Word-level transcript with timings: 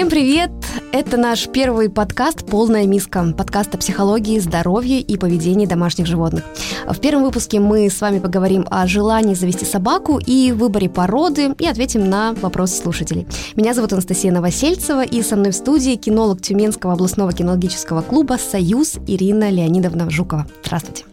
Всем 0.00 0.08
привет! 0.08 0.50
Это 0.92 1.18
наш 1.18 1.46
первый 1.48 1.90
подкаст 1.90 2.46
«Полная 2.46 2.86
миска». 2.86 3.34
Подкаст 3.36 3.74
о 3.74 3.76
психологии, 3.76 4.38
здоровье 4.38 4.98
и 4.98 5.18
поведении 5.18 5.66
домашних 5.66 6.06
животных. 6.06 6.42
В 6.86 6.98
первом 7.00 7.22
выпуске 7.22 7.60
мы 7.60 7.90
с 7.90 8.00
вами 8.00 8.18
поговорим 8.18 8.66
о 8.70 8.86
желании 8.86 9.34
завести 9.34 9.66
собаку 9.66 10.18
и 10.18 10.52
выборе 10.52 10.88
породы 10.88 11.54
и 11.58 11.66
ответим 11.66 12.08
на 12.08 12.32
вопросы 12.32 12.80
слушателей. 12.80 13.26
Меня 13.56 13.74
зовут 13.74 13.92
Анастасия 13.92 14.32
Новосельцева 14.32 15.04
и 15.04 15.20
со 15.22 15.36
мной 15.36 15.50
в 15.50 15.54
студии 15.54 15.96
кинолог 15.96 16.40
Тюменского 16.40 16.94
областного 16.94 17.34
кинологического 17.34 18.00
клуба 18.00 18.38
«Союз» 18.38 18.96
Ирина 19.06 19.50
Леонидовна 19.50 20.08
Жукова. 20.08 20.46
Здравствуйте. 20.64 21.04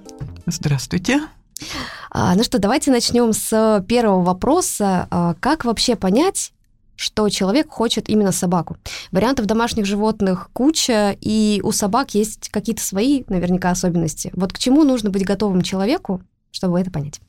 Здравствуйте. 0.46 1.20
А, 2.10 2.36
ну 2.36 2.44
что, 2.44 2.58
давайте 2.58 2.92
начнем 2.92 3.34
с 3.34 3.84
первого 3.86 4.24
вопроса. 4.24 5.08
А, 5.12 5.36
как 5.42 5.66
вообще 5.66 5.98
понять, 5.98 6.54
что 6.98 7.30
человек 7.30 7.70
хочет 7.70 8.10
именно 8.10 8.34
собаку. 8.34 8.76
Вариантов 9.12 9.46
домашних 9.46 9.86
животных 9.86 10.50
куча, 10.52 11.16
и 11.22 11.62
у 11.64 11.72
собак 11.72 12.16
есть 12.16 12.50
какие-то 12.50 12.84
свои, 12.84 13.24
наверняка, 13.30 13.72
особенности. 13.72 14.32
Вот 14.34 14.52
к 14.52 14.58
чему 14.58 14.84
нужно 14.84 15.10
быть 15.10 15.24
готовым 15.24 15.62
человеку, 15.62 16.22
чтобы 16.52 16.80
это 16.80 16.92
понять? 16.92 17.22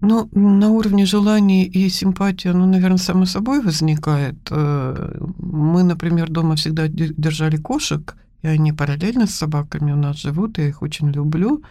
Ну, 0.00 0.28
на 0.32 0.70
уровне 0.70 1.06
желаний 1.06 1.64
и 1.64 1.88
симпатии, 1.88 2.48
ну, 2.48 2.66
наверное, 2.66 2.98
само 2.98 3.24
собой 3.24 3.62
возникает. 3.62 4.36
Э, 4.50 5.16
мы, 5.38 5.84
например, 5.84 6.28
дома 6.28 6.56
всегда 6.56 6.88
держали 6.88 7.56
кошек, 7.56 8.16
и 8.42 8.48
они 8.48 8.72
параллельно 8.72 9.26
с 9.26 9.34
собаками 9.34 9.92
у 9.92 9.96
нас 9.96 10.16
живут, 10.16 10.58
я 10.58 10.68
их 10.68 10.82
очень 10.82 11.10
люблю. 11.12 11.62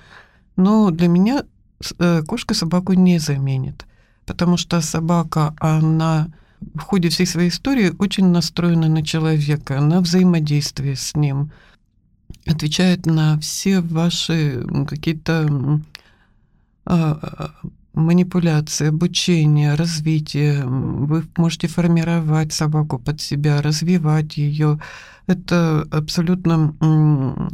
Но 0.55 0.91
для 0.91 1.09
меня 1.09 1.43
э, 1.99 2.21
кошка 2.23 2.53
собаку 2.53 2.93
не 2.93 3.19
заменит, 3.19 3.85
потому 4.25 4.57
что 4.57 4.81
собака, 4.81 5.53
она 5.59 6.27
в 6.75 6.81
ходе 6.81 7.09
всей 7.09 7.25
своей 7.25 7.49
истории 7.49 7.93
очень 7.99 8.27
настроена 8.27 8.87
на 8.87 9.03
человека, 9.03 9.79
на 9.79 10.01
взаимодействие 10.01 10.95
с 10.95 11.15
ним, 11.15 11.51
отвечает 12.45 13.05
на 13.05 13.39
все 13.39 13.81
ваши 13.81 14.65
какие-то 14.87 15.81
а, 16.85 17.51
манипуляции, 17.93 18.87
обучение, 18.87 19.75
развитие. 19.75 20.65
Вы 20.65 21.23
можете 21.37 21.67
формировать 21.67 22.51
собаку 22.51 22.99
под 22.99 23.21
себя, 23.21 23.61
развивать 23.61 24.37
ее. 24.37 24.79
Это 25.27 25.87
абсолютно 25.91 26.75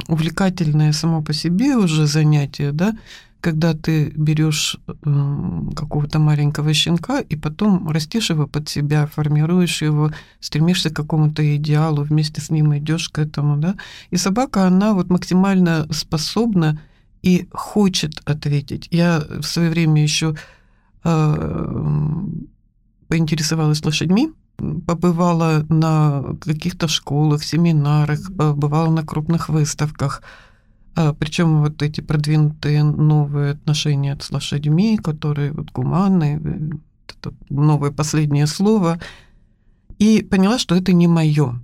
увлекательное 0.08 0.92
само 0.92 1.22
по 1.22 1.32
себе 1.32 1.76
уже 1.76 2.06
занятие, 2.06 2.72
да, 2.72 2.96
когда 3.40 3.74
ты 3.74 4.12
берешь 4.16 4.76
какого-то 5.76 6.18
маленького 6.18 6.72
щенка 6.74 7.20
и 7.20 7.36
потом 7.36 7.88
растишь 7.88 8.30
его 8.30 8.46
под 8.46 8.68
себя, 8.68 9.06
формируешь 9.06 9.82
его, 9.82 10.10
стремишься 10.40 10.90
к 10.90 10.96
какому-то 10.96 11.56
идеалу, 11.56 12.02
вместе 12.02 12.40
с 12.40 12.50
ним 12.50 12.76
идешь 12.76 13.08
к 13.08 13.18
этому, 13.18 13.56
да. 13.56 13.76
И 14.10 14.16
собака, 14.16 14.66
она 14.66 14.94
вот 14.94 15.10
максимально 15.10 15.86
способна 15.90 16.80
и 17.22 17.48
хочет 17.52 18.20
ответить. 18.24 18.88
Я 18.90 19.22
в 19.40 19.44
свое 19.44 19.70
время 19.70 20.02
еще 20.02 20.36
э, 21.04 21.74
поинтересовалась 23.08 23.84
лошадьми, 23.84 24.30
побывала 24.86 25.64
на 25.68 26.36
каких-то 26.40 26.88
школах, 26.88 27.44
семинарах, 27.44 28.20
побывала 28.36 28.90
на 28.90 29.04
крупных 29.04 29.48
выставках– 29.48 30.22
а, 30.94 31.12
причем 31.14 31.60
вот 31.60 31.82
эти 31.82 32.00
продвинутые 32.00 32.82
новые 32.82 33.52
отношения 33.52 34.16
с 34.20 34.30
лошадьми, 34.30 34.96
которые 34.96 35.52
вот 35.52 35.70
гуманные, 35.70 36.40
э, 36.42 36.70
это 37.08 37.34
новое 37.48 37.90
последнее 37.90 38.46
слово, 38.46 39.00
и 39.98 40.22
поняла, 40.22 40.58
что 40.58 40.74
это 40.74 40.92
не 40.92 41.06
мое. 41.06 41.60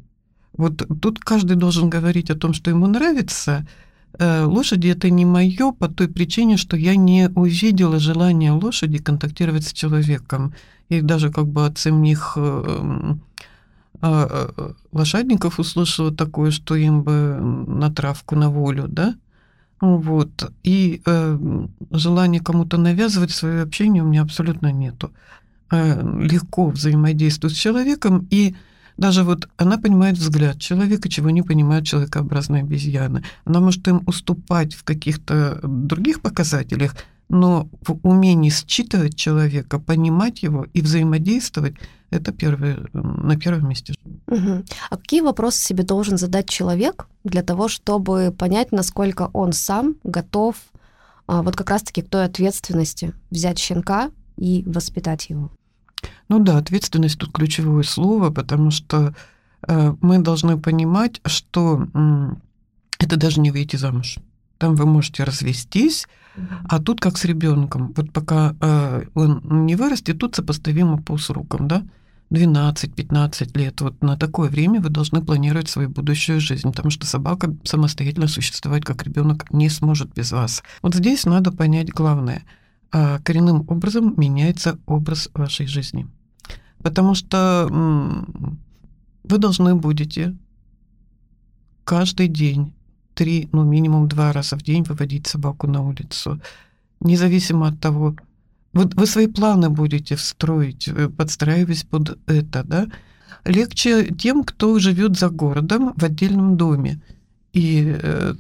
Вот 0.57 0.87
тут 1.01 1.19
каждый 1.19 1.57
должен 1.57 1.91
говорить 1.91 2.31
о 2.31 2.35
том, 2.35 2.53
что 2.55 2.71
ему 2.71 2.87
нравится. 2.87 3.67
Э, 4.19 4.45
лошади 4.45 4.89
это 4.89 5.11
не 5.11 5.25
мое 5.25 5.73
по 5.73 5.89
той 5.89 6.09
причине, 6.09 6.57
что 6.57 6.77
я 6.77 6.97
не 6.97 7.29
увидела 7.35 7.99
желания 7.99 8.53
лошади 8.53 8.99
контактировать 8.99 9.67
с 9.67 9.73
человеком. 9.73 10.55
И 10.89 11.01
даже 11.01 11.33
как 11.33 11.49
бы 11.49 11.67
от 11.67 11.79
самих 11.79 12.39
а, 14.01 14.29
а, 14.57 14.73
лошадников 14.93 15.59
услышала 15.59 16.15
такое, 16.15 16.51
что 16.51 16.75
им 16.75 17.03
бы 17.03 17.39
на 17.41 17.91
травку, 17.91 18.37
на 18.37 18.51
волю, 18.51 18.87
да? 18.89 19.15
Вот. 19.81 20.53
И 20.63 21.03
э, 21.05 21.39
желания 21.91 22.41
кому-то 22.41 22.79
навязывать 22.79 23.31
свое 23.31 23.63
общение 23.63 24.03
у 24.03 24.07
меня 24.07 24.23
абсолютно 24.23 24.73
нету. 24.73 25.13
Э, 25.71 26.01
легко 26.19 26.69
взаимодействую 26.69 27.51
с 27.51 27.55
человеком, 27.55 28.27
и 28.31 28.55
даже 28.97 29.25
вот 29.25 29.49
она 29.59 29.77
понимает 29.77 30.17
взгляд 30.17 30.59
человека, 30.59 31.09
чего 31.09 31.29
не 31.31 31.43
понимают 31.43 31.87
человекообразные 31.87 32.63
обезьяны. 32.63 33.25
Она 33.45 33.61
может 33.61 33.87
им 33.89 34.03
уступать 34.07 34.75
в 34.75 34.85
каких-то 34.85 35.61
других 35.63 36.23
показателях, 36.23 36.97
но 37.29 37.69
в 37.83 37.99
умении 38.07 38.51
считывать 38.51 39.17
человека, 39.17 39.79
понимать 39.79 40.43
его 40.43 40.67
и 40.73 40.81
взаимодействовать– 40.81 41.75
это 42.11 42.33
первое, 42.33 42.79
на 42.93 43.37
первом 43.37 43.69
месте. 43.69 43.95
Угу. 44.29 44.65
А 44.91 44.97
какие 44.97 45.21
вопросы 45.21 45.61
себе 45.61 45.83
должен 45.83 46.19
задать 46.19 46.49
человек 46.49 47.09
для 47.25 47.43
того, 47.43 47.69
чтобы 47.69 48.35
понять, 48.37 48.73
насколько 48.73 49.31
он 49.33 49.53
сам 49.53 49.97
готов 50.05 50.57
а, 51.27 51.43
вот 51.43 51.57
как 51.57 51.71
раз-таки 51.71 52.03
к 52.03 52.09
той 52.09 52.25
ответственности 52.25 53.13
взять 53.31 53.59
щенка 53.59 54.11
и 54.37 54.63
воспитать 54.67 55.29
его? 55.31 55.51
Ну 56.29 56.39
да, 56.39 56.59
ответственность 56.59 57.19
тут 57.19 57.33
ключевое 57.33 57.83
слово, 57.83 58.31
потому 58.31 58.71
что 58.71 59.15
э, 59.67 59.95
мы 60.01 60.19
должны 60.19 60.59
понимать, 60.59 61.21
что 61.25 61.89
э, 61.93 62.29
это 62.99 63.17
даже 63.17 63.41
не 63.41 63.51
выйти 63.51 63.77
замуж. 63.77 64.19
Там 64.59 64.77
вы 64.77 64.87
можете 64.87 65.25
развестись, 65.25 66.07
а 66.69 66.81
тут 66.81 67.01
как 67.01 67.17
с 67.17 67.25
ребенком. 67.25 67.93
Вот 67.97 68.13
пока 68.13 68.55
э, 68.61 69.03
он 69.15 69.67
не 69.67 69.77
вырастет, 69.77 70.19
тут 70.19 70.35
сопоставимо 70.35 71.01
по 71.03 71.19
срокам, 71.19 71.69
да? 71.69 71.83
12-15 72.31 73.57
лет. 73.57 73.81
Вот 73.81 74.03
на 74.03 74.17
такое 74.17 74.51
время 74.51 74.81
вы 74.81 74.91
должны 74.91 75.25
планировать 75.25 75.69
свою 75.69 75.89
будущую 75.89 76.41
жизнь, 76.41 76.69
потому 76.69 76.91
что 76.91 77.07
собака 77.07 77.55
самостоятельно 77.63 78.27
существовать 78.27 78.85
как 78.85 79.03
ребенок 79.05 79.51
не 79.53 79.69
сможет 79.69 80.13
без 80.13 80.33
вас. 80.33 80.63
Вот 80.83 80.95
здесь 80.95 81.25
надо 81.25 81.53
понять 81.53 81.91
главное. 81.91 82.43
А 82.93 83.19
коренным 83.21 83.65
образом 83.69 84.15
меняется 84.17 84.79
образ 84.87 85.29
вашей 85.35 85.67
жизни. 85.67 86.09
Потому 86.83 87.15
что 87.15 87.69
вы 89.25 89.39
должны 89.39 89.75
будете 89.75 90.37
каждый 91.85 92.29
день 92.29 92.73
три, 93.17 93.49
ну 93.53 93.65
минимум 93.65 94.09
два 94.09 94.33
раза 94.33 94.57
в 94.57 94.63
день 94.63 94.85
выводить 94.85 95.27
собаку 95.27 95.67
на 95.67 95.83
улицу, 95.83 96.41
независимо 97.01 97.69
от 97.69 97.81
того, 97.81 98.15
вот 98.73 98.95
вы 98.95 99.07
свои 99.07 99.27
планы 99.27 99.71
будете 99.71 100.17
строить, 100.19 100.87
э, 100.89 101.09
подстраиваясь 101.09 101.85
под 101.85 102.19
это, 102.27 102.63
да. 102.63 102.87
Легче 103.45 104.15
тем, 104.15 104.45
кто 104.45 104.79
живет 104.79 105.19
за 105.19 105.31
городом 105.31 105.95
в 105.97 106.05
отдельном 106.05 106.57
доме. 106.57 107.01
И 107.55 107.97
э, 108.03 108.35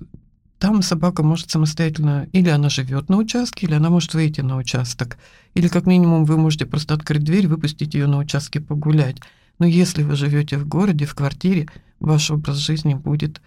там 0.58 0.82
собака 0.82 1.22
может 1.22 1.50
самостоятельно, 1.50 2.28
или 2.32 2.50
она 2.50 2.68
живет 2.68 3.08
на 3.08 3.16
участке, 3.16 3.66
или 3.66 3.74
она 3.74 3.88
может 3.88 4.12
выйти 4.12 4.42
на 4.42 4.58
участок. 4.58 5.16
Или 5.54 5.68
как 5.68 5.86
минимум 5.86 6.26
вы 6.26 6.36
можете 6.36 6.66
просто 6.66 6.94
открыть 6.94 7.24
дверь, 7.24 7.48
выпустить 7.48 7.94
ее 7.94 8.06
на 8.06 8.18
участке 8.18 8.60
погулять. 8.60 9.16
Но 9.58 9.64
если 9.64 10.02
вы 10.02 10.16
живете 10.16 10.58
в 10.58 10.68
городе, 10.68 11.06
в 11.06 11.14
квартире, 11.14 11.66
ваш 11.98 12.30
образ 12.30 12.58
жизни 12.58 12.92
будет 12.92 13.40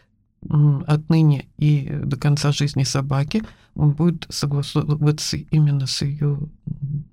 отныне 0.88 1.48
и 1.58 1.90
до 2.04 2.18
конца 2.18 2.52
жизни 2.52 2.84
собаки, 2.84 3.44
он 3.76 3.92
будет 3.92 4.26
согласовываться 4.30 5.38
именно 5.38 5.88
с 5.88 6.02
ее 6.02 6.40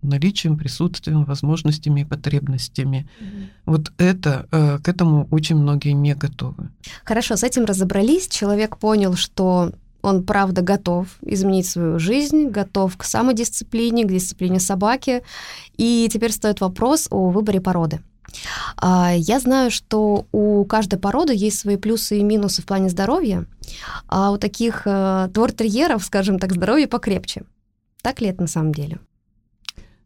наличием, 0.02 0.56
присутствием, 0.56 1.25
возможностями 1.25 2.00
и 2.00 2.05
потребностями. 2.05 3.08
Mm-hmm. 3.20 3.46
Вот 3.67 3.93
это, 3.99 4.46
э, 4.50 4.78
к 4.78 4.88
этому 4.88 5.28
очень 5.31 5.56
многие 5.56 5.93
не 5.93 6.14
готовы. 6.14 6.70
Хорошо, 7.05 7.37
с 7.37 7.43
этим 7.43 7.64
разобрались. 7.64 8.28
Человек 8.28 8.78
понял, 8.78 9.14
что 9.14 9.73
он 10.02 10.25
правда 10.25 10.62
готов 10.62 11.08
изменить 11.23 11.67
свою 11.67 11.99
жизнь, 11.99 12.49
готов 12.49 12.96
к 12.96 13.05
самодисциплине, 13.05 14.05
к 14.05 14.08
дисциплине 14.08 14.61
собаки. 14.61 15.23
И 15.76 16.08
теперь 16.12 16.32
стоит 16.32 16.61
вопрос 16.61 17.08
о 17.11 17.31
выборе 17.31 17.61
породы. 17.61 18.00
А, 18.77 19.12
я 19.17 19.41
знаю, 19.41 19.71
что 19.71 20.27
у 20.33 20.65
каждой 20.65 20.99
породы 20.99 21.35
есть 21.35 21.59
свои 21.59 21.77
плюсы 21.77 22.19
и 22.19 22.23
минусы 22.23 22.62
в 22.62 22.67
плане 22.67 22.88
здоровья, 22.88 23.47
а 24.09 24.31
у 24.31 24.38
таких 24.38 24.83
э, 24.87 25.29
твортерьеров, 25.33 26.05
скажем 26.05 26.38
так, 26.38 26.53
здоровье 26.53 26.87
покрепче. 26.87 27.44
Так 28.03 28.21
ли 28.21 28.29
это 28.29 28.43
на 28.43 28.49
самом 28.49 28.73
деле? 28.73 28.99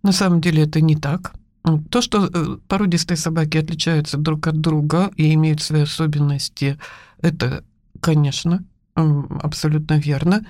На 0.02 0.12
самом 0.12 0.40
деле 0.40 0.62
это 0.62 0.80
не 0.80 0.96
так. 0.96 1.32
То, 1.90 2.00
что 2.00 2.26
э, 2.26 2.56
породистые 2.68 3.18
собаки 3.18 3.58
отличаются 3.58 4.16
друг 4.16 4.46
от 4.46 4.60
друга 4.60 5.10
и 5.16 5.34
имеют 5.34 5.60
свои 5.60 5.82
особенности, 5.82 6.78
это, 7.20 7.64
конечно, 8.00 8.64
абсолютно 8.94 9.98
верно. 9.98 10.46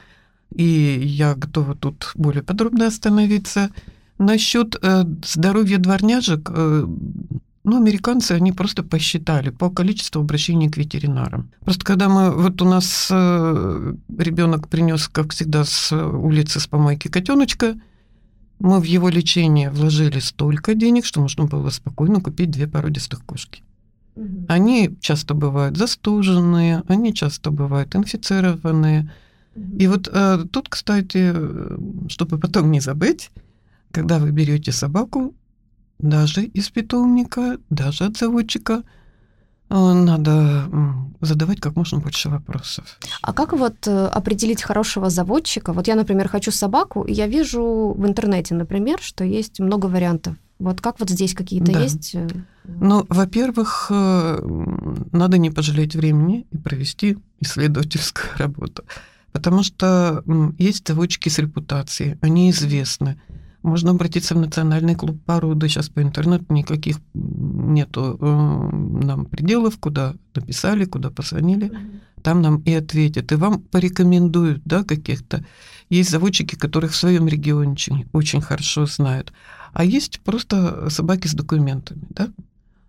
И 0.55 1.01
я 1.05 1.35
готова 1.35 1.75
тут 1.75 2.13
более 2.15 2.43
подробно 2.43 2.87
остановиться. 2.87 3.71
Насчет 4.19 4.77
э, 4.83 5.05
здоровья 5.25 5.79
дворняжек, 5.79 6.51
Ну, 7.63 7.77
американцы, 7.77 8.33
они 8.33 8.53
просто 8.53 8.83
посчитали 8.83 9.51
по 9.51 9.69
количеству 9.71 10.23
обращений 10.23 10.71
к 10.71 10.79
ветеринарам. 10.79 11.51
Просто 11.61 11.85
когда 11.85 12.09
мы, 12.09 12.31
вот 12.31 12.63
у 12.63 12.65
нас 12.65 13.09
э, 13.11 13.95
ребенок 14.17 14.69
принес, 14.69 15.09
как 15.09 15.33
всегда, 15.33 15.65
с 15.65 15.93
улицы 15.93 16.59
с 16.59 16.67
помойки 16.67 17.09
котеночка, 17.09 17.75
мы 18.61 18.81
в 18.81 18.85
его 18.85 19.11
лечение 19.11 19.71
вложили 19.71 20.21
столько 20.21 20.75
денег, 20.75 21.05
что 21.05 21.21
можно 21.21 21.45
было 21.45 21.69
спокойно 21.71 22.21
купить 22.21 22.51
две 22.51 22.67
породистых 22.67 23.25
кошки. 23.27 23.63
Угу. 24.17 24.47
Они 24.49 24.97
часто 25.01 25.35
бывают 25.35 25.77
застуженные, 25.77 26.83
они 26.89 27.13
часто 27.13 27.51
бывают 27.51 27.95
инфицированные. 27.95 29.13
Угу. 29.55 29.77
И 29.79 29.87
вот 29.87 30.09
э, 30.11 30.45
тут, 30.51 30.71
кстати, 30.71 31.35
чтобы 32.09 32.39
потом 32.39 32.71
не 32.71 32.81
забыть, 32.81 33.31
когда 33.93 34.19
вы 34.19 34.31
берете 34.31 34.73
собаку, 34.73 35.35
даже 36.03 36.45
из 36.45 36.71
питомника, 36.71 37.59
даже 37.71 38.05
от 38.05 38.17
заводчика, 38.17 38.83
э, 39.69 39.75
надо 39.75 40.69
задавать 41.21 41.61
как 41.61 41.77
можно 41.77 41.99
больше 41.99 42.29
вопросов. 42.29 42.99
А 43.23 43.33
как 43.33 43.53
вот 43.53 43.87
э, 43.87 44.07
определить 44.07 44.63
хорошего 44.63 45.11
заводчика? 45.11 45.73
Вот 45.73 45.89
я, 45.89 45.97
например, 45.97 46.29
хочу 46.29 46.51
собаку, 46.51 47.03
и 47.03 47.13
я 47.13 47.27
вижу 47.27 47.95
в 47.97 48.07
интернете, 48.07 48.55
например, 48.55 48.99
что 49.01 49.25
есть 49.25 49.61
много 49.61 49.87
вариантов. 49.87 50.37
Вот 50.59 50.81
как 50.81 51.01
вот 51.01 51.09
здесь 51.11 51.35
какие-то 51.35 51.73
да. 51.73 51.81
есть? 51.81 52.15
Э, 52.15 52.29
ну, 52.65 53.05
во-первых, 53.09 53.91
надо 53.91 55.39
не 55.39 55.51
пожалеть 55.51 55.95
времени 55.95 56.47
и 56.51 56.59
провести 56.59 57.19
исследовательскую 57.41 58.27
работу. 58.37 58.85
Потому 59.33 59.63
что 59.63 60.25
есть 60.59 60.89
заводчики 60.89 61.29
с 61.29 61.39
репутацией, 61.39 62.19
они 62.21 62.51
известны. 62.51 63.21
Можно 63.63 63.91
обратиться 63.91 64.35
в 64.35 64.39
Национальный 64.39 64.95
клуб 64.95 65.23
породы. 65.25 65.69
Сейчас 65.69 65.89
по 65.89 66.03
интернету 66.03 66.47
никаких 66.49 66.97
нету 67.15 68.17
э, 68.21 68.25
нам 69.05 69.27
пределов, 69.27 69.79
куда 69.79 70.15
написали, 70.35 70.85
куда 70.85 71.11
позвонили. 71.11 71.71
Там 72.23 72.43
нам 72.43 72.59
и 72.59 72.73
ответят. 72.73 73.33
И 73.33 73.35
вам 73.35 73.61
порекомендуют 73.61 74.63
да, 74.65 74.83
каких-то. 74.83 75.45
Есть 75.91 76.11
заводчики, 76.11 76.55
которых 76.55 76.93
в 76.93 76.97
своем 76.97 77.29
регионе 77.29 77.73
очень, 77.73 78.07
очень 78.13 78.41
хорошо 78.41 78.87
знают. 78.87 79.33
А 79.73 79.85
есть 79.85 80.21
просто 80.21 80.89
собаки 80.91 81.27
с 81.27 81.35
документами. 81.35 82.03
Да? 82.11 82.29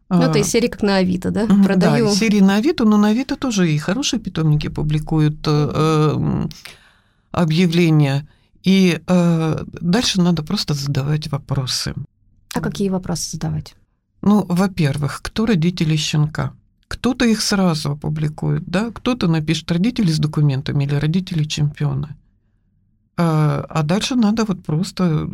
Ну, 0.09 0.21
это 0.21 0.39
из 0.39 0.47
серии 0.47 0.67
как 0.67 0.81
на 0.81 0.97
Авито, 0.97 1.31
да? 1.31 1.47
Продаю. 1.47 2.07
Да, 2.07 2.13
серии 2.13 2.41
на 2.41 2.55
Авито, 2.55 2.83
но 2.83 2.97
на 2.97 3.09
Авито 3.09 3.37
тоже 3.37 3.71
и 3.71 3.77
хорошие 3.77 4.19
питомники 4.19 4.67
публикуют 4.67 5.37
э, 5.47 5.71
э, 5.73 6.47
объявления. 7.31 8.27
И 8.63 9.01
э, 9.05 9.65
дальше 9.81 10.21
надо 10.21 10.43
просто 10.43 10.73
задавать 10.73 11.31
вопросы. 11.31 11.93
А 12.53 12.61
какие 12.61 12.89
вопросы 12.89 13.31
задавать? 13.31 13.75
Ну, 14.21 14.45
во-первых, 14.47 15.21
кто 15.23 15.45
родители 15.45 15.95
щенка? 15.95 16.53
Кто-то 16.87 17.25
их 17.25 17.41
сразу 17.41 17.91
опубликует, 17.91 18.65
да? 18.65 18.91
Кто-то 18.91 19.27
напишет 19.27 19.71
родители 19.71 20.11
с 20.11 20.19
документами 20.19 20.83
или 20.83 20.95
родители 20.95 21.43
чемпиона. 21.45 22.17
А, 23.17 23.65
а 23.69 23.83
дальше 23.83 24.15
надо 24.15 24.45
вот 24.45 24.63
просто 24.63 25.27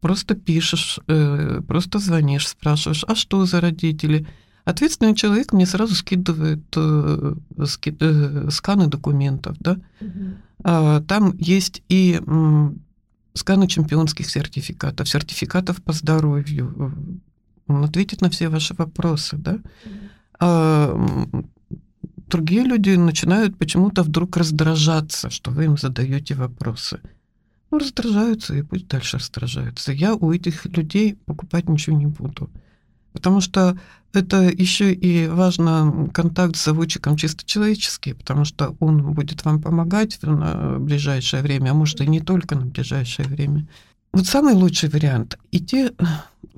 просто 0.00 0.34
пишешь, 0.34 1.00
э, 1.08 1.60
просто 1.66 1.98
звонишь, 1.98 2.48
спрашиваешь, 2.48 3.04
а 3.08 3.14
что 3.14 3.44
за 3.44 3.60
родители? 3.60 4.26
Ответственный 4.64 5.14
человек 5.14 5.52
мне 5.52 5.66
сразу 5.66 5.94
скидывает 5.94 6.64
э, 6.76 7.34
ски, 7.64 7.96
э, 8.00 8.48
сканы 8.50 8.86
документов, 8.86 9.56
да. 9.60 9.78
Угу. 10.00 10.36
Там 10.66 11.36
есть 11.38 11.82
и 11.88 12.20
сканы 13.34 13.68
чемпионских 13.68 14.28
сертификатов, 14.28 15.08
сертификатов 15.08 15.80
по 15.80 15.92
здоровью. 15.92 17.20
Он 17.68 17.84
ответит 17.84 18.20
на 18.20 18.30
все 18.30 18.48
ваши 18.48 18.74
вопросы, 18.74 19.36
да. 19.36 19.60
Угу. 20.40 21.46
Другие 22.26 22.64
люди 22.64 22.90
начинают 22.96 23.56
почему-то 23.56 24.02
вдруг 24.02 24.36
раздражаться, 24.36 25.30
что 25.30 25.52
вы 25.52 25.66
им 25.66 25.78
задаете 25.78 26.34
вопросы. 26.34 27.00
Ну, 27.70 27.78
раздражаются, 27.78 28.56
и 28.56 28.62
пусть 28.62 28.88
дальше 28.88 29.18
раздражаются. 29.18 29.92
Я 29.92 30.14
у 30.16 30.32
этих 30.32 30.66
людей 30.66 31.14
покупать 31.26 31.68
ничего 31.68 31.96
не 31.96 32.06
буду. 32.06 32.50
Потому 33.16 33.40
что 33.40 33.78
это 34.12 34.42
еще 34.42 34.92
и 34.92 35.26
важно 35.26 36.10
контакт 36.12 36.54
с 36.54 36.64
заводчиком 36.66 37.16
чисто 37.16 37.46
человеческий, 37.46 38.12
потому 38.12 38.44
что 38.44 38.76
он 38.78 39.14
будет 39.14 39.42
вам 39.46 39.62
помогать 39.62 40.18
на 40.20 40.78
ближайшее 40.78 41.42
время, 41.42 41.70
а 41.70 41.74
может 41.74 42.02
и 42.02 42.06
не 42.06 42.20
только 42.20 42.56
на 42.56 42.66
ближайшее 42.66 43.26
время. 43.26 43.66
Вот 44.12 44.26
самый 44.26 44.52
лучший 44.52 44.90
вариант– 44.90 45.38
идти 45.50 45.92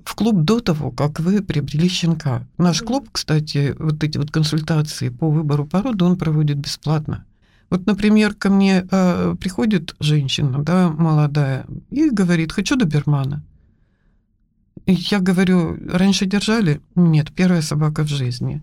в 0.04 0.16
клуб 0.16 0.42
до 0.42 0.58
того, 0.58 0.90
как 0.90 1.20
вы 1.20 1.42
приобрели 1.42 1.88
щенка. 1.88 2.42
Наш 2.58 2.82
клуб, 2.82 3.08
кстати, 3.12 3.76
вот 3.78 4.02
эти 4.02 4.18
вот 4.18 4.32
консультации 4.32 5.10
по 5.10 5.30
выбору 5.30 5.64
породы 5.64 6.04
он 6.04 6.16
проводит 6.16 6.58
бесплатно. 6.58 7.24
Вот, 7.70 7.86
например, 7.86 8.34
ко 8.34 8.50
мне 8.50 8.84
э, 8.90 9.36
приходит 9.40 9.94
женщина, 10.00 10.58
да, 10.64 10.88
молодая, 10.88 11.66
и 11.90 12.10
говорит, 12.10 12.50
хочу 12.50 12.74
добермана. 12.74 13.44
Я 14.90 15.20
говорю, 15.20 15.76
раньше 15.86 16.24
держали? 16.24 16.80
Нет, 16.94 17.30
первая 17.30 17.60
собака 17.60 18.04
в 18.04 18.08
жизни. 18.08 18.62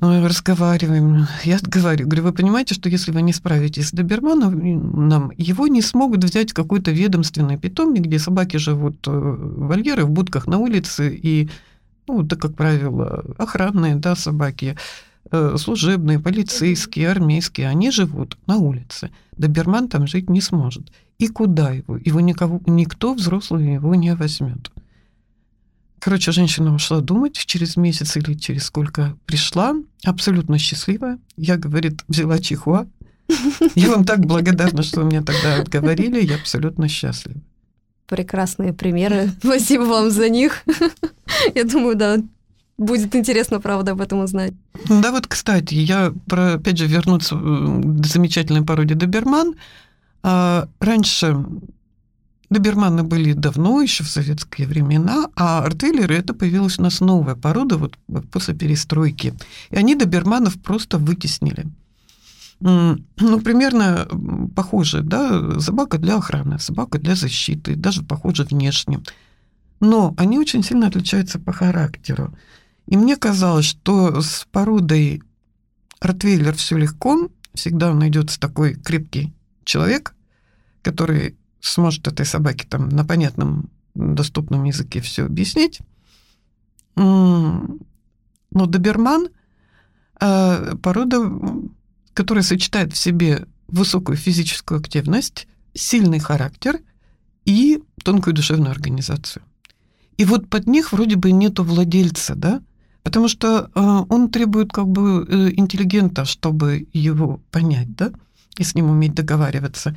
Ну, 0.00 0.24
разговариваем. 0.24 1.26
Я 1.42 1.58
говорю, 1.60 2.06
говорю, 2.06 2.22
вы 2.22 2.32
понимаете, 2.32 2.74
что 2.74 2.88
если 2.88 3.10
вы 3.10 3.22
не 3.22 3.32
справитесь 3.32 3.88
с 3.88 3.92
доберманом, 3.92 5.08
нам 5.08 5.32
его 5.36 5.66
не 5.66 5.82
смогут 5.82 6.22
взять 6.22 6.52
какой-то 6.52 6.92
ведомственный 6.92 7.58
питомник, 7.58 8.02
где 8.02 8.20
собаки 8.20 8.58
живут 8.58 9.08
э, 9.08 9.10
в 9.10 9.66
вольеры, 9.66 10.04
в 10.04 10.10
будках 10.10 10.46
на 10.46 10.58
улице, 10.58 11.12
и, 11.20 11.48
ну, 12.06 12.22
это, 12.22 12.36
как 12.36 12.54
правило, 12.54 13.24
охранные, 13.36 13.96
да, 13.96 14.14
собаки, 14.14 14.76
э, 15.32 15.56
служебные, 15.58 16.20
полицейские, 16.20 17.10
армейские, 17.10 17.68
они 17.68 17.90
живут 17.90 18.38
на 18.46 18.58
улице. 18.58 19.10
Доберман 19.36 19.88
там 19.88 20.06
жить 20.06 20.30
не 20.30 20.40
сможет. 20.40 20.92
И 21.18 21.26
куда 21.26 21.72
его? 21.72 21.96
Его 21.96 22.20
никого, 22.20 22.60
никто 22.66 23.14
взрослый 23.14 23.72
его 23.72 23.96
не 23.96 24.14
возьмет. 24.14 24.70
Короче, 25.98 26.32
женщина 26.32 26.74
ушла 26.74 27.00
думать 27.00 27.34
через 27.34 27.76
месяц 27.76 28.16
или 28.16 28.34
через 28.34 28.64
сколько 28.64 29.16
пришла, 29.26 29.74
абсолютно 30.04 30.58
счастливая. 30.58 31.18
Я, 31.36 31.56
говорит, 31.56 32.04
взяла 32.08 32.38
чихуа. 32.38 32.86
Я 33.74 33.90
вам 33.90 34.04
так 34.04 34.20
благодарна, 34.20 34.82
что 34.82 35.00
вы 35.00 35.06
мне 35.06 35.22
тогда 35.22 35.56
отговорили, 35.56 36.24
я 36.24 36.36
абсолютно 36.36 36.88
счастлива. 36.88 37.40
Прекрасные 38.06 38.72
примеры. 38.72 39.32
Спасибо 39.42 39.82
вам 39.82 40.10
за 40.10 40.28
них. 40.28 40.62
Я 41.54 41.64
думаю, 41.64 41.96
да, 41.96 42.18
будет 42.78 43.16
интересно, 43.16 43.60
правда, 43.60 43.92
об 43.92 44.00
этом 44.00 44.20
узнать. 44.20 44.52
Да, 44.88 45.10
вот, 45.10 45.26
кстати, 45.26 45.74
я, 45.74 46.12
про, 46.28 46.54
опять 46.54 46.78
же, 46.78 46.86
вернуться 46.86 47.34
к 47.34 48.06
замечательной 48.06 48.62
породе 48.62 48.94
Доберман. 48.94 49.54
А, 50.22 50.68
раньше 50.78 51.44
Доберманы 52.48 53.02
были 53.02 53.32
давно, 53.32 53.82
еще 53.82 54.04
в 54.04 54.08
советские 54.08 54.68
времена, 54.68 55.28
а 55.34 55.64
артиллеры 55.64 56.14
это 56.14 56.32
появилась 56.32 56.78
у 56.78 56.82
нас 56.82 57.00
новая 57.00 57.34
порода 57.34 57.76
вот 57.76 57.96
после 58.30 58.54
перестройки. 58.54 59.34
И 59.70 59.76
они 59.76 59.96
доберманов 59.96 60.60
просто 60.62 60.98
вытеснили. 60.98 61.66
Ну, 62.60 62.98
примерно 63.16 64.08
похоже, 64.54 65.02
да, 65.02 65.60
собака 65.60 65.98
для 65.98 66.16
охраны, 66.16 66.58
собака 66.58 66.98
для 66.98 67.14
защиты, 67.16 67.74
даже 67.74 68.02
похоже 68.02 68.44
внешне. 68.44 69.00
Но 69.80 70.14
они 70.16 70.38
очень 70.38 70.62
сильно 70.62 70.86
отличаются 70.86 71.38
по 71.38 71.52
характеру. 71.52 72.34
И 72.86 72.96
мне 72.96 73.16
казалось, 73.16 73.66
что 73.66 74.20
с 74.22 74.46
породой 74.50 75.22
Ротвейлер 76.00 76.54
все 76.54 76.76
легко, 76.76 77.28
всегда 77.54 77.92
найдется 77.92 78.38
такой 78.38 78.74
крепкий 78.74 79.34
человек, 79.64 80.14
который 80.82 81.36
сможет 81.68 82.06
этой 82.08 82.26
собаке 82.26 82.66
там 82.68 82.88
на 82.88 83.04
понятном, 83.04 83.70
доступном 83.94 84.64
языке 84.64 85.00
все 85.00 85.24
объяснить. 85.24 85.80
Но 86.96 87.78
доберман 88.52 89.28
э, 90.20 90.76
порода, 90.82 91.30
которая 92.14 92.42
сочетает 92.42 92.92
в 92.92 92.96
себе 92.96 93.46
высокую 93.68 94.16
физическую 94.16 94.80
активность, 94.80 95.46
сильный 95.74 96.18
характер 96.18 96.80
и 97.44 97.82
тонкую 98.02 98.34
душевную 98.34 98.70
организацию. 98.70 99.42
И 100.16 100.24
вот 100.24 100.48
под 100.48 100.66
них 100.66 100.92
вроде 100.92 101.16
бы 101.16 101.32
нету 101.32 101.64
владельца, 101.64 102.34
да, 102.34 102.62
потому 103.02 103.28
что 103.28 103.70
э, 103.74 103.80
он 104.08 104.30
требует 104.30 104.72
как 104.72 104.88
бы 104.88 105.26
э, 105.28 105.52
интеллигента, 105.56 106.24
чтобы 106.24 106.88
его 106.92 107.40
понять, 107.50 107.94
да, 107.94 108.12
и 108.56 108.64
с 108.64 108.74
ним 108.74 108.90
уметь 108.90 109.14
договариваться. 109.14 109.94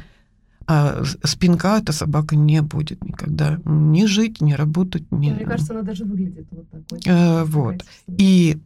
А 0.72 1.02
спинка 1.24 1.80
эта 1.80 1.92
собака 1.92 2.36
не 2.36 2.62
будет 2.62 3.04
никогда 3.04 3.60
ни 3.66 4.06
жить, 4.06 4.40
ни 4.40 4.54
работать. 4.54 5.12
Ни... 5.12 5.32
Мне 5.32 5.44
кажется, 5.44 5.74
она 5.74 5.82
даже 5.82 6.06
выглядит 6.06 6.46
вот 6.52 6.70
такой. 6.70 7.02
Э, 7.06 7.44
вот. 7.44 7.84
И 8.08 8.60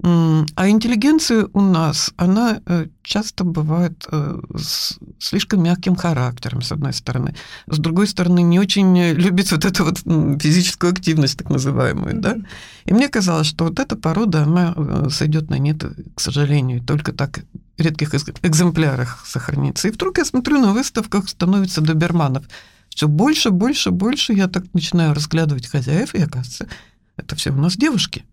А 0.00 0.68
интеллигенция 0.68 1.48
у 1.52 1.60
нас, 1.60 2.12
она 2.16 2.60
э, 2.66 2.86
часто 3.02 3.42
бывает 3.42 4.06
э, 4.12 4.40
с 4.56 4.96
слишком 5.18 5.62
мягким 5.64 5.96
характером, 5.96 6.62
с 6.62 6.70
одной 6.70 6.92
стороны. 6.92 7.34
С 7.66 7.78
другой 7.78 8.06
стороны, 8.06 8.42
не 8.42 8.60
очень 8.60 8.96
любит 9.14 9.50
вот 9.50 9.64
эту 9.64 9.84
вот 9.84 9.98
физическую 10.40 10.92
активность, 10.92 11.38
так 11.38 11.50
называемую, 11.50 12.14
mm-hmm. 12.14 12.20
да. 12.20 12.36
И 12.84 12.94
мне 12.94 13.08
казалось, 13.08 13.48
что 13.48 13.64
вот 13.64 13.80
эта 13.80 13.96
порода, 13.96 14.44
она 14.44 14.72
э, 14.76 15.08
сойдет 15.10 15.50
на 15.50 15.58
нет, 15.58 15.82
к 16.14 16.20
сожалению, 16.20 16.80
только 16.80 17.12
так 17.12 17.40
в 17.76 17.82
редких 17.82 18.14
экземплярах 18.14 19.24
сохранится. 19.26 19.88
И 19.88 19.90
вдруг 19.90 20.18
я 20.18 20.24
смотрю, 20.24 20.60
на 20.60 20.72
выставках 20.72 21.28
становится 21.28 21.80
доберманов. 21.80 22.44
Все 22.88 23.08
больше, 23.08 23.50
больше, 23.50 23.90
больше 23.90 24.32
я 24.32 24.46
так 24.46 24.64
начинаю 24.74 25.12
разглядывать 25.12 25.66
хозяев, 25.66 26.14
и 26.14 26.22
оказывается, 26.22 26.68
это 27.16 27.34
все 27.34 27.50
у 27.50 27.56
нас 27.56 27.76
девушки. 27.76 28.24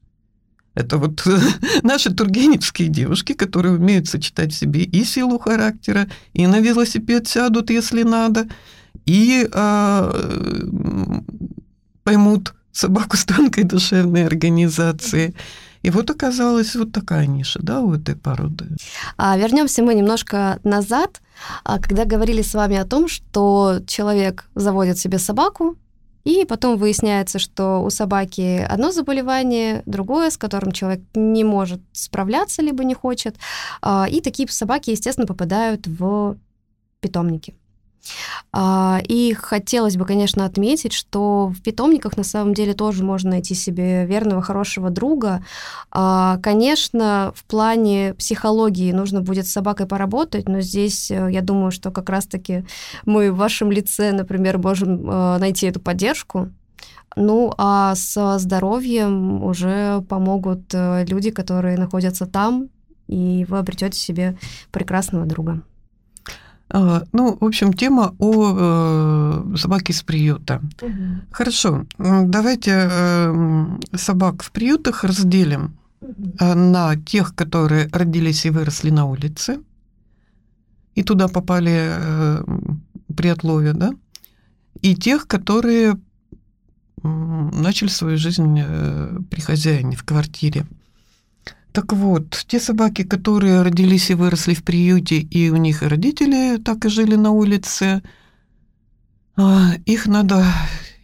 Это 0.75 0.97
вот 0.97 1.25
наши 1.83 2.13
тургеневские 2.13 2.89
девушки, 2.89 3.33
которые 3.33 3.75
умеют 3.75 4.07
сочетать 4.07 4.53
в 4.53 4.57
себе 4.57 4.83
и 4.83 5.03
силу 5.03 5.39
характера, 5.39 6.07
и 6.33 6.45
на 6.47 6.59
велосипед 6.59 7.27
сядут, 7.27 7.69
если 7.69 8.03
надо, 8.03 8.47
и 9.05 9.49
э, 9.51 11.21
поймут 12.03 12.53
собаку 12.71 13.17
с 13.17 13.25
тонкой 13.25 13.63
душевной 13.63 14.25
организацией. 14.25 15.33
И 15.81 15.91
вот 15.91 16.09
оказалась 16.09 16.75
вот 16.75 16.91
такая 16.91 17.27
ниша, 17.27 17.59
да, 17.61 17.79
у 17.79 17.93
этой 17.93 18.15
породы. 18.15 18.65
А, 19.17 19.37
вернемся 19.37 19.83
мы 19.83 19.93
немножко 19.93 20.59
назад, 20.63 21.21
а, 21.63 21.79
когда 21.79 22.05
говорили 22.05 22.41
с 22.41 22.55
вами 22.55 22.77
о 22.77 22.85
том, 22.85 23.07
что 23.07 23.79
человек 23.87 24.45
заводит 24.55 24.97
себе 24.97 25.19
собаку, 25.19 25.77
и 26.25 26.43
потом 26.43 26.77
выясняется, 26.77 27.39
что 27.39 27.83
у 27.83 27.89
собаки 27.89 28.65
одно 28.67 28.91
заболевание, 28.91 29.83
другое, 29.85 30.31
с 30.31 30.37
которым 30.37 30.71
человек 30.71 31.01
не 31.13 31.43
может 31.43 31.81
справляться, 31.93 32.63
либо 32.63 32.83
не 32.83 32.95
хочет. 32.95 33.37
А, 33.81 34.07
и 34.09 34.21
такие 34.21 34.49
собаки, 34.49 34.89
естественно, 34.89 35.27
попадают 35.27 35.87
в 35.87 36.37
питомники. 36.99 37.53
А, 38.51 39.01
и 39.07 39.33
хотелось 39.33 39.97
бы, 39.97 40.05
конечно, 40.05 40.45
отметить, 40.45 40.93
что 40.93 41.47
в 41.47 41.61
питомниках 41.61 42.17
на 42.17 42.23
самом 42.23 42.53
деле 42.53 42.73
тоже 42.73 43.03
можно 43.03 43.31
найти 43.31 43.55
себе 43.55 44.05
верного, 44.05 44.41
хорошего 44.41 44.89
друга. 44.89 45.43
А, 45.91 46.37
конечно, 46.41 47.33
в 47.35 47.43
плане 47.45 48.13
психологии 48.13 48.91
нужно 48.91 49.21
будет 49.21 49.47
с 49.47 49.51
собакой 49.51 49.85
поработать, 49.87 50.47
но 50.47 50.61
здесь 50.61 51.11
э, 51.11 51.29
я 51.31 51.41
думаю, 51.41 51.71
что 51.71 51.91
как 51.91 52.09
раз-таки 52.09 52.65
мы 53.05 53.31
в 53.31 53.37
вашем 53.37 53.71
лице, 53.71 54.11
например, 54.11 54.57
можем 54.57 55.09
э, 55.09 55.37
найти 55.37 55.67
эту 55.67 55.79
поддержку. 55.79 56.49
Ну, 57.15 57.53
а 57.57 57.95
со 57.95 58.37
здоровьем 58.39 59.43
уже 59.43 60.01
помогут 60.09 60.73
э, 60.73 61.05
люди, 61.07 61.31
которые 61.31 61.77
находятся 61.77 62.25
там, 62.25 62.69
и 63.07 63.45
вы 63.47 63.57
обретете 63.57 63.97
себе 63.97 64.37
прекрасного 64.71 65.25
друга. 65.25 65.61
А, 66.69 67.03
ну, 67.13 67.37
в 67.39 67.45
общем, 67.45 67.73
тема 67.73 68.15
о 68.17 68.53
э, 69.53 69.55
собаке 69.57 69.93
с 69.93 70.01
приюта. 70.01 70.61
Угу. 70.81 70.91
Хорошо, 71.31 71.85
давайте 71.97 72.89
э, 72.91 73.77
собак 73.93 74.43
в 74.43 74.51
приютах 74.51 75.03
разделим 75.03 75.77
угу. 76.01 76.15
на 76.39 76.95
тех, 76.95 77.35
которые 77.35 77.87
родились 77.91 78.45
и 78.45 78.49
выросли 78.49 78.89
на 78.89 79.05
улице, 79.05 79.59
и 80.95 81.03
туда 81.03 81.27
попали 81.27 81.91
э, 81.93 82.43
при 83.15 83.27
отлове, 83.27 83.73
да, 83.73 83.91
и 84.81 84.95
тех, 84.95 85.27
которые 85.27 85.99
начали 87.03 87.89
свою 87.89 88.17
жизнь 88.17 88.59
при 89.29 89.39
хозяине 89.39 89.95
в 89.95 90.03
квартире. 90.03 90.65
Так 91.75 91.91
вот, 91.91 92.45
те 92.47 92.59
собаки, 92.61 93.03
которые 93.03 93.61
родились 93.61 94.09
и 94.09 94.15
выросли 94.15 94.53
в 94.53 94.63
приюте, 94.63 95.17
и 95.17 95.49
у 95.49 95.57
них 95.57 95.81
родители 95.81 96.55
так 96.55 96.85
и 96.85 96.89
жили 96.89 97.17
на 97.17 97.31
улице, 97.31 98.01
а, 99.35 99.73
их 99.85 100.07
надо, 100.07 100.45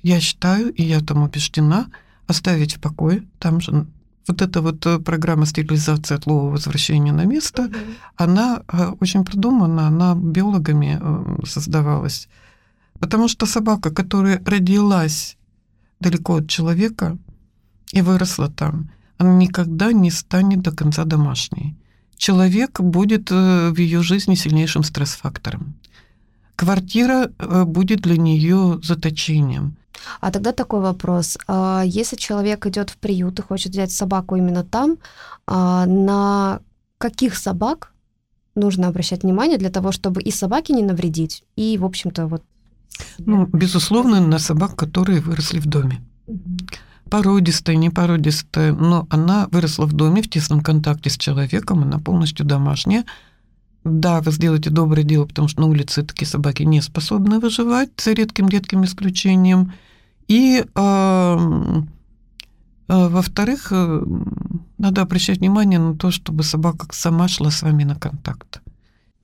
я 0.01 0.21
считаю, 0.21 0.71
и 0.71 0.83
я 0.83 1.01
там 1.01 1.23
убеждена, 1.23 1.87
оставить 2.25 2.77
в 2.77 2.79
покое. 2.79 3.27
Там 3.37 3.59
же 3.59 3.85
вот 4.29 4.41
эта 4.41 4.61
вот 4.61 4.85
э, 4.85 4.99
программа 4.99 5.45
стерилизации 5.45 6.15
от 6.15 6.25
лова 6.25 6.51
возвращения 6.51 7.11
на 7.11 7.25
место, 7.25 7.63
mm-hmm. 7.63 7.95
она 8.15 8.63
э, 8.71 8.91
очень 9.01 9.25
продумана, 9.25 9.87
она 9.87 10.15
биологами 10.15 10.99
э, 11.01 11.45
создавалась. 11.45 12.29
Потому 12.97 13.27
что 13.27 13.45
собака, 13.45 13.89
которая 13.89 14.41
родилась 14.45 15.35
далеко 15.99 16.35
от 16.35 16.49
человека 16.49 17.17
и 17.91 18.01
выросла 18.01 18.49
там, 18.49 18.89
она 19.21 19.33
никогда 19.33 19.93
не 19.93 20.11
станет 20.11 20.61
до 20.61 20.71
конца 20.71 21.05
домашней. 21.05 21.75
Человек 22.17 22.81
будет 22.81 23.31
э, 23.31 23.69
в 23.69 23.77
ее 23.77 24.01
жизни 24.01 24.35
сильнейшим 24.35 24.83
стресс-фактором. 24.83 25.73
Квартира 26.55 27.29
э, 27.39 27.63
будет 27.63 28.01
для 28.01 28.17
нее 28.17 28.79
заточением. 28.83 29.75
А 30.19 30.31
тогда 30.31 30.51
такой 30.51 30.81
вопрос. 30.81 31.37
А 31.47 31.83
если 31.85 32.17
человек 32.17 32.65
идет 32.65 32.89
в 32.89 32.97
приют 32.97 33.39
и 33.39 33.43
хочет 33.43 33.71
взять 33.71 33.91
собаку 33.91 34.35
именно 34.35 34.63
там, 34.63 34.97
а 35.47 35.85
на 35.85 36.59
каких 36.97 37.35
собак 37.37 37.93
нужно 38.55 38.87
обращать 38.87 39.23
внимание 39.23 39.57
для 39.57 39.69
того, 39.69 39.91
чтобы 39.91 40.21
и 40.21 40.31
собаке 40.31 40.73
не 40.73 40.83
навредить, 40.83 41.43
и, 41.55 41.77
в 41.77 41.85
общем-то, 41.85 42.27
вот... 42.27 42.43
Ну, 43.19 43.45
безусловно, 43.45 44.19
на 44.19 44.39
собак, 44.39 44.75
которые 44.75 45.21
выросли 45.21 45.59
в 45.59 45.65
доме. 45.65 46.01
Угу 46.27 46.39
породистая, 47.11 47.75
не 47.75 47.89
породистая, 47.89 48.71
но 48.71 49.05
она 49.09 49.47
выросла 49.51 49.85
в 49.85 49.93
доме 49.93 50.21
в 50.21 50.29
тесном 50.29 50.61
контакте 50.61 51.09
с 51.09 51.17
человеком, 51.17 51.83
она 51.83 51.99
полностью 51.99 52.45
домашняя. 52.45 53.03
Да, 53.83 54.21
вы 54.21 54.31
сделаете 54.31 54.69
доброе 54.69 55.03
дело, 55.03 55.25
потому 55.25 55.49
что 55.49 55.61
на 55.61 55.67
улице 55.67 56.03
такие 56.03 56.27
собаки 56.27 56.63
не 56.63 56.81
способны 56.81 57.39
выживать, 57.39 57.89
за 57.97 58.13
редким-редким 58.13 58.85
исключением. 58.85 59.73
И, 60.29 60.63
э, 60.63 61.37
э, 62.87 63.07
во-вторых, 63.09 63.67
э, 63.71 64.03
надо 64.77 65.01
обращать 65.01 65.39
внимание 65.39 65.79
на 65.79 65.95
то, 65.95 66.11
чтобы 66.11 66.43
собака 66.43 66.87
сама 66.91 67.27
шла 67.27 67.51
с 67.51 67.61
вами 67.61 67.83
на 67.83 67.95
контакт. 67.95 68.61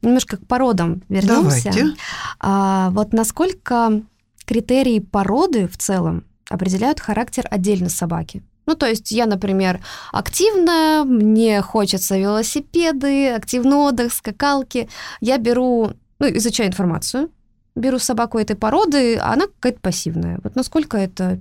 Немножко 0.02 0.36
к 0.38 0.46
породам 0.46 1.04
вернемся. 1.08 1.72
Давайте. 1.72 1.96
А, 2.40 2.90
вот 2.90 3.14
насколько 3.14 4.02
критерии 4.46 5.00
породы 5.00 5.68
в 5.68 5.78
целом 5.78 6.24
определяют 6.50 7.00
характер 7.00 7.48
отдельно 7.50 7.90
собаки. 7.90 8.44
Ну, 8.66 8.76
то 8.76 8.86
есть 8.86 9.12
я, 9.12 9.26
например, 9.26 9.80
активная, 10.12 11.04
мне 11.04 11.62
хочется 11.62 12.18
велосипеды, 12.18 13.30
активный 13.30 13.78
отдых, 13.78 14.14
скакалки. 14.14 14.90
Я 15.22 15.38
беру, 15.38 15.94
ну, 16.20 16.28
изучаю 16.38 16.70
информацию, 16.70 17.30
беру 17.76 17.98
собаку 17.98 18.38
этой 18.38 18.58
породы, 18.58 19.16
а 19.16 19.34
она 19.34 19.46
какая-то 19.48 19.80
пассивная. 19.80 20.40
Вот 20.44 20.56
насколько 20.56 20.98
это 20.98 21.40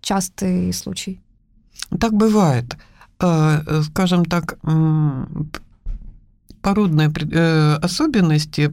частый 0.00 0.72
случай? 0.72 1.20
Так 2.00 2.12
бывает. 2.12 2.76
Э, 3.20 3.82
скажем 3.82 4.24
так, 4.24 4.58
породные 6.62 7.12
э, 7.12 7.74
особенности, 7.82 8.72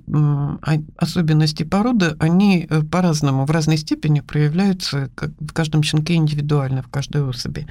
особенности 0.96 1.64
породы, 1.64 2.16
они 2.20 2.68
э, 2.70 2.84
по-разному, 2.84 3.46
в 3.46 3.52
разной 3.52 3.78
степени 3.78 4.22
проявляются 4.22 5.10
как 5.16 5.32
в 5.40 5.52
каждом 5.54 5.84
щенке 5.84 6.14
индивидуально, 6.14 6.84
в 6.84 6.88
каждой 6.88 7.28
особи. 7.28 7.68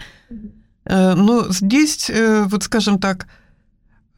Э, 0.85 1.15
но 1.15 1.47
здесь, 1.51 2.11
вот 2.47 2.65
скажем 2.65 2.99
так, 2.99 3.29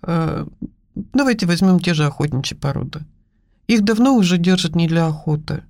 давайте 0.02 1.46
возьмем 1.46 1.78
те 1.80 1.94
же 1.94 2.06
охотничьи 2.06 2.56
породы. 2.56 3.00
Их 3.68 3.84
давно 3.84 4.16
уже 4.16 4.38
держат 4.38 4.74
не 4.74 4.88
для 4.88 5.06
охоты. 5.06 5.62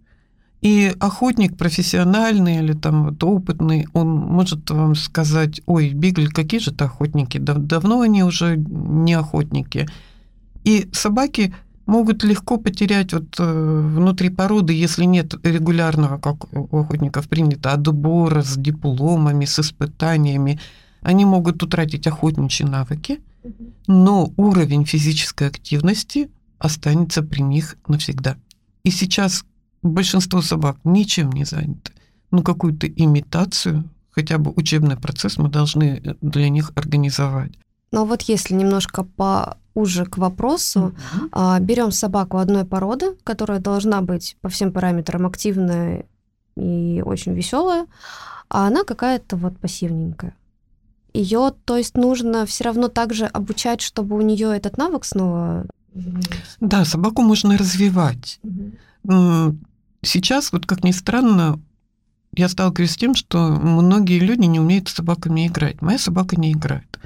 И 0.63 0.95
охотник 1.01 1.57
профессиональный 1.57 2.59
или 2.59 2.75
там 2.75 3.05
вот 3.05 3.25
опытный, 3.25 3.87
он 3.95 4.09
может 4.09 4.71
вам 4.71 4.95
сказать, 4.95 5.63
ой, 5.67 5.91
Бигль, 5.95 6.29
какие 6.29 6.61
же 6.61 6.71
это 6.71 6.85
охотники, 6.85 7.39
давно 7.39 8.03
они 8.03 8.23
уже 8.23 8.57
не 8.59 9.15
охотники. 9.15 9.89
И 10.64 10.88
собаки 10.93 11.55
могут 11.87 12.23
легко 12.23 12.57
потерять 12.57 13.12
вот 13.12 13.35
э, 13.38 13.93
внутри 13.97 14.31
породы, 14.31 14.73
если 14.73 15.05
нет 15.05 15.35
регулярного, 15.45 16.19
как 16.19 16.52
у 16.55 16.79
охотников 16.79 17.29
принято, 17.29 17.73
отбора 17.73 18.43
с 18.43 18.57
дипломами, 18.57 19.45
с 19.45 19.59
испытаниями. 19.59 20.61
Они 21.02 21.25
могут 21.25 21.62
утратить 21.62 22.07
охотничьи 22.07 22.67
навыки, 22.67 23.21
но 23.87 24.33
уровень 24.37 24.85
физической 24.85 25.49
активности 25.49 26.31
останется 26.59 27.23
при 27.23 27.43
них 27.43 27.76
навсегда. 27.88 28.37
И 28.85 28.90
сейчас 28.90 29.45
большинство 29.83 30.43
собак 30.43 30.76
ничем 30.85 31.33
не 31.33 31.45
заняты. 31.45 31.93
Ну, 32.31 32.43
какую-то 32.43 32.87
имитацию, 32.87 33.85
хотя 34.11 34.38
бы 34.38 34.52
учебный 34.55 34.97
процесс 34.97 35.38
мы 35.38 35.49
должны 35.49 36.17
для 36.21 36.49
них 36.49 36.71
организовать. 36.76 37.52
Но 37.92 38.04
вот 38.04 38.23
если 38.23 38.54
немножко 38.54 39.04
по 39.04 39.56
уже 39.75 40.04
к 40.04 40.18
вопросу, 40.18 40.94
mm-hmm. 41.32 41.61
берем 41.61 41.92
собаку 41.92 42.38
одной 42.38 42.64
породы, 42.64 43.16
которая 43.25 43.61
должна 43.61 44.00
быть 44.00 44.37
по 44.40 44.49
всем 44.49 44.73
параметрам 44.73 45.26
активная 45.26 46.04
и 46.56 47.02
очень 47.04 47.35
веселая, 47.35 47.87
а 48.49 48.66
она 48.66 48.85
какая-то 48.85 49.37
вот 49.37 49.56
пассивненькая. 49.59 50.35
Ее, 51.12 51.52
то 51.64 51.76
есть, 51.76 51.97
нужно 51.97 52.47
все 52.47 52.64
равно 52.64 52.88
также 52.88 53.26
обучать, 53.26 53.80
чтобы 53.80 54.16
у 54.16 54.20
нее 54.20 54.56
этот 54.56 54.76
навык 54.76 55.04
снова. 55.04 55.66
Да, 56.61 56.85
собаку 56.85 57.23
можно 57.23 57.56
развивать. 57.59 58.40
Угу. 59.04 59.56
Сейчас, 60.02 60.52
вот 60.52 60.66
как 60.66 60.85
ни 60.85 60.92
странно, 60.92 61.61
я 62.35 62.49
сталкиваюсь 62.49 62.92
с 62.92 62.97
тем, 62.97 63.14
что 63.14 63.38
многие 63.38 64.20
люди 64.20 64.44
не 64.44 64.61
умеют 64.61 64.88
с 64.88 64.94
собаками 64.94 65.49
играть. 65.49 65.82
Моя 65.82 65.99
собака 65.99 66.37
не 66.38 66.52
играет. 66.52 66.99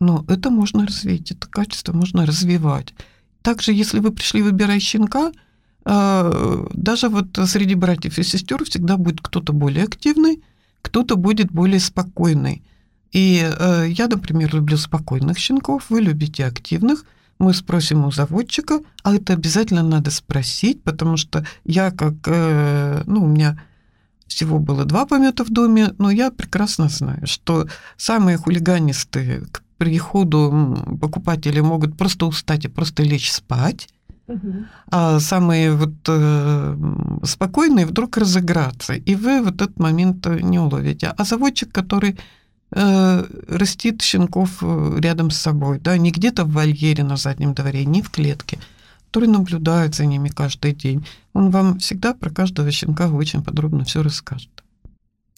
Но 0.00 0.24
это 0.28 0.50
можно 0.50 0.86
развить, 0.86 1.30
это 1.30 1.46
качество 1.46 1.92
можно 1.92 2.26
развивать. 2.26 2.94
Также, 3.42 3.72
если 3.72 4.00
вы 4.00 4.10
пришли 4.12 4.42
выбирать 4.42 4.82
щенка, 4.82 5.32
а, 5.84 6.66
даже 6.72 7.08
вот 7.08 7.38
среди 7.46 7.74
братьев 7.74 8.18
и 8.18 8.22
сестер 8.22 8.64
всегда 8.64 8.96
будет 8.96 9.20
кто-то 9.20 9.52
более 9.52 9.84
активный, 9.84 10.42
кто-то 10.82 11.16
будет 11.16 11.50
более 11.52 11.80
спокойный. 11.80 12.62
И 13.12 13.42
э, 13.42 13.86
я, 13.88 14.06
например, 14.06 14.54
люблю 14.54 14.76
спокойных 14.76 15.38
щенков, 15.38 15.90
вы 15.90 16.00
любите 16.00 16.46
активных. 16.46 17.04
Мы 17.38 17.54
спросим 17.54 18.04
у 18.04 18.12
заводчика, 18.12 18.80
а 19.02 19.14
это 19.14 19.32
обязательно 19.32 19.82
надо 19.82 20.10
спросить, 20.10 20.82
потому 20.82 21.16
что 21.16 21.44
я 21.64 21.90
как, 21.90 22.14
э, 22.26 23.02
ну, 23.06 23.24
у 23.24 23.26
меня 23.26 23.60
всего 24.26 24.58
было 24.58 24.84
два 24.84 25.06
помета 25.06 25.44
в 25.44 25.50
доме, 25.50 25.92
но 25.98 26.10
я 26.10 26.30
прекрасно 26.30 26.88
знаю, 26.88 27.26
что 27.26 27.66
самые 27.96 28.36
хулиганистые 28.36 29.42
приходу 29.80 30.76
покупатели 31.00 31.60
могут 31.60 31.96
просто 31.96 32.26
устать 32.26 32.66
и 32.66 32.68
просто 32.68 33.02
лечь 33.02 33.32
спать, 33.32 33.88
а 34.90 35.20
самые 35.20 35.72
вот 35.72 35.94
э, 36.06 36.76
спокойные 37.24 37.86
вдруг 37.86 38.18
разыграться, 38.18 38.92
и 38.92 39.14
вы 39.14 39.42
вот 39.42 39.54
этот 39.54 39.80
момент 39.80 40.26
не 40.26 40.58
уловите. 40.58 41.14
А 41.16 41.24
заводчик, 41.24 41.72
который 41.72 42.18
э, 42.72 43.24
растит 43.48 44.02
щенков 44.02 44.58
э, 44.62 44.98
рядом 45.00 45.30
с 45.30 45.38
собой, 45.38 45.80
да, 45.80 45.96
не 45.98 46.10
где-то 46.10 46.44
в 46.44 46.52
вольере 46.52 47.02
на 47.02 47.16
заднем 47.16 47.54
дворе, 47.54 47.86
не 47.86 48.02
в 48.02 48.10
клетке, 48.10 48.58
который 49.06 49.28
наблюдает 49.28 49.94
за 49.94 50.06
ними 50.06 50.28
каждый 50.28 50.74
день, 50.74 51.04
он 51.32 51.50
вам 51.50 51.78
всегда 51.78 52.12
про 52.12 52.30
каждого 52.30 52.70
щенка 52.70 53.08
очень 53.08 53.42
подробно 53.42 53.84
все 53.84 54.02
расскажет. 54.02 54.59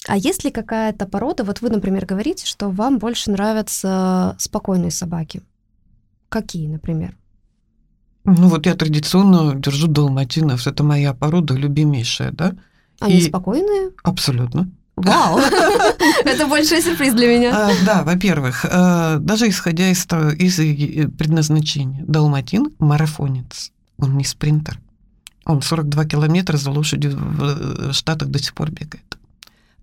А 0.06 0.16
есть 0.16 0.44
ли 0.44 0.50
какая-то 0.50 1.06
порода, 1.06 1.44
вот 1.44 1.60
вы, 1.60 1.70
например, 1.70 2.06
говорите, 2.06 2.46
что 2.46 2.70
вам 2.70 2.98
больше 2.98 3.30
нравятся 3.30 4.36
спокойные 4.38 4.90
собаки? 4.90 5.42
Какие, 6.28 6.68
например? 6.68 7.16
Ну 8.24 8.48
вот 8.48 8.66
я 8.66 8.74
традиционно 8.74 9.54
держу 9.54 9.88
далматинов, 9.88 10.66
это 10.66 10.84
моя 10.84 11.12
порода 11.12 11.54
любимейшая, 11.54 12.32
да. 12.32 12.54
Они 13.00 13.18
И... 13.18 13.22
спокойные? 13.22 13.90
Абсолютно. 14.02 14.70
Вау! 14.94 15.38
Это 16.24 16.46
большой 16.46 16.82
сюрприз 16.82 17.14
для 17.14 17.26
меня. 17.26 17.50
А, 17.54 17.70
да, 17.84 18.04
во-первых, 18.04 18.66
э, 18.68 19.18
даже 19.20 19.48
исходя 19.48 19.90
из, 19.90 20.06
из 20.06 20.58
э, 20.60 21.08
предназначения, 21.08 22.04
далматин– 22.06 22.70
марафонец, 22.78 23.72
он 23.96 24.18
не 24.18 24.24
спринтер. 24.24 24.78
Он 25.44 25.62
42 25.62 26.04
километра 26.04 26.56
за 26.56 26.70
лошадью 26.70 27.16
в 27.16 27.88
э, 27.88 27.92
Штатах 27.92 28.28
до 28.28 28.38
сих 28.38 28.54
пор 28.54 28.70
бегает. 28.70 29.18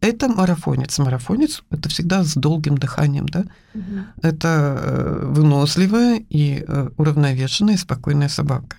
Это 0.01 0.27
марафонец. 0.29 0.97
Марафонец– 0.99 1.63
это 1.69 1.89
всегда 1.89 2.23
с 2.23 2.33
долгим 2.35 2.77
дыханием, 2.77 3.27
да? 3.27 3.45
Угу. 3.73 3.83
Это 4.21 5.19
выносливая 5.23 6.23
и 6.29 6.65
уравновешенная, 6.97 7.77
спокойная 7.77 8.29
собака. 8.29 8.77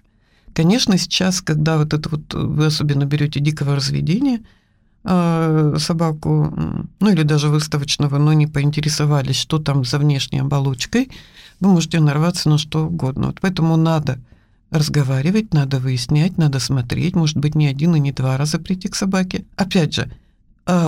Конечно, 0.55 0.99
сейчас, 0.99 1.41
когда 1.43 1.79
вот 1.79 1.95
это 1.95 2.09
вот 2.09 2.35
вы 2.35 2.67
особенно 2.67 3.05
берете 3.05 3.41
дикого 3.41 3.77
разведения– 3.77 4.41
собаку, 5.03 6.55
ну 7.01 7.11
или 7.11 7.23
даже 7.23 7.49
выставочного, 7.49 8.19
но 8.19 8.35
не 8.35 8.47
поинтересовались, 8.47 9.37
что 9.37 9.59
там 9.59 9.83
за 9.83 9.99
внешней 9.99 10.41
оболочкой, 10.41 11.11
вы 11.59 11.71
можете 11.71 12.01
нарваться 12.01 12.51
на 12.51 12.59
что 12.59 12.87
угодно. 12.87 13.29
Вот 13.29 13.41
поэтому 13.41 13.77
надо 13.77 14.19
разговаривать, 14.71 15.55
надо 15.55 15.79
выяснять, 15.79 16.37
надо 16.37 16.61
смотреть, 16.61 17.17
может 17.17 17.39
быть, 17.39 17.55
не 17.55 17.67
один 17.67 17.95
и 17.95 17.99
не 17.99 18.13
два 18.13 18.37
раза 18.37 18.59
прийти 18.59 18.89
к 18.89 18.95
собаке. 18.95 19.47
Опять 19.57 19.95
же, 19.95 20.13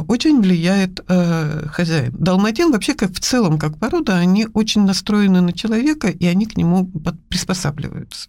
очень 0.06 0.40
влияет 0.40 1.00
э, 1.08 1.66
хозяин. 1.68 2.12
Далматин 2.18 2.70
вообще 2.70 2.94
как 2.94 3.12
в 3.12 3.20
целом, 3.20 3.58
как 3.58 3.78
порода, 3.78 4.16
они 4.16 4.46
очень 4.54 4.82
настроены 4.82 5.40
на 5.40 5.52
человека, 5.52 6.08
и 6.08 6.26
они 6.26 6.46
к 6.46 6.56
нему 6.56 6.90
приспосабливаются. 7.28 8.28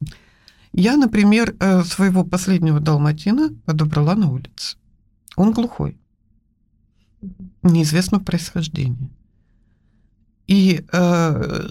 Я, 0.71 0.97
например, 0.97 1.55
э, 1.59 1.83
своего 1.83 2.23
последнего 2.23 2.79
далматина 2.79 3.53
подобрала 3.65 4.15
на 4.15 4.31
улице. 4.31 4.77
Он 5.35 5.51
глухой, 5.51 5.97
неизвестного 7.61 8.23
происхождения. 8.23 9.09
И 10.47 10.85
э, 10.91 11.67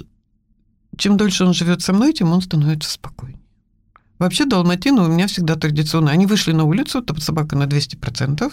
чем 0.96 1.16
дольше 1.16 1.44
он 1.44 1.54
живет 1.54 1.82
со 1.82 1.92
мной, 1.92 2.12
тем 2.12 2.30
он 2.32 2.42
становится 2.42 2.90
спокойнее. 2.90 3.40
Вообще 4.18 4.44
далматины 4.44 5.02
у 5.02 5.08
меня 5.08 5.26
всегда 5.26 5.56
традиционно. 5.56 6.12
Они 6.12 6.26
вышли 6.26 6.52
на 6.52 6.62
улицу, 6.64 7.02
там 7.02 7.18
собака 7.18 7.56
на 7.56 7.64
200%. 7.64 8.52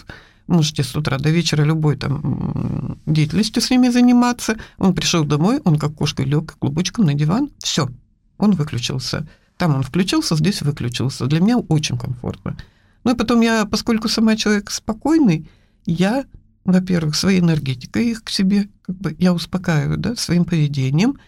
Можете 0.50 0.84
с 0.84 0.96
утра 0.96 1.20
до 1.20 1.30
вечера 1.30 1.64
любой 1.64 1.96
там 1.96 2.98
деятельностью 3.06 3.62
с 3.62 3.70
ними 3.70 3.90
заниматься. 3.90 4.58
Он 4.80 4.96
пришел 4.96 5.24
домой, 5.24 5.62
он 5.64 5.78
как 5.78 5.94
кошка 5.94 6.24
лег 6.24 6.58
клубочком 6.58 7.06
на 7.06 7.14
диван. 7.14 7.50
Все, 7.60 7.88
он 8.40 8.54
выключился. 8.54 9.28
Там 9.58 9.76
он 9.76 9.84
включился, 9.84 10.36
здесь 10.36 10.64
выключился. 10.64 11.28
Для 11.28 11.40
меня 11.40 11.60
очень 11.60 12.00
комфортно. 12.00 12.58
Ну 13.04 13.14
и 13.14 13.16
потом 13.16 13.42
я, 13.42 13.66
поскольку 13.66 14.08
сама 14.08 14.36
человек 14.36 14.72
спокойный, 14.72 15.48
я, 15.86 16.26
во-первых, 16.66 17.16
своей 17.16 17.42
энергетикой 17.42 18.08
их 18.08 18.24
к 18.24 18.32
себе, 18.32 18.70
как 18.82 18.98
бы 18.98 19.16
я 19.20 19.34
успокаиваю, 19.34 20.00
да, 20.00 20.16
своим 20.16 20.46
поведением, 20.46 21.20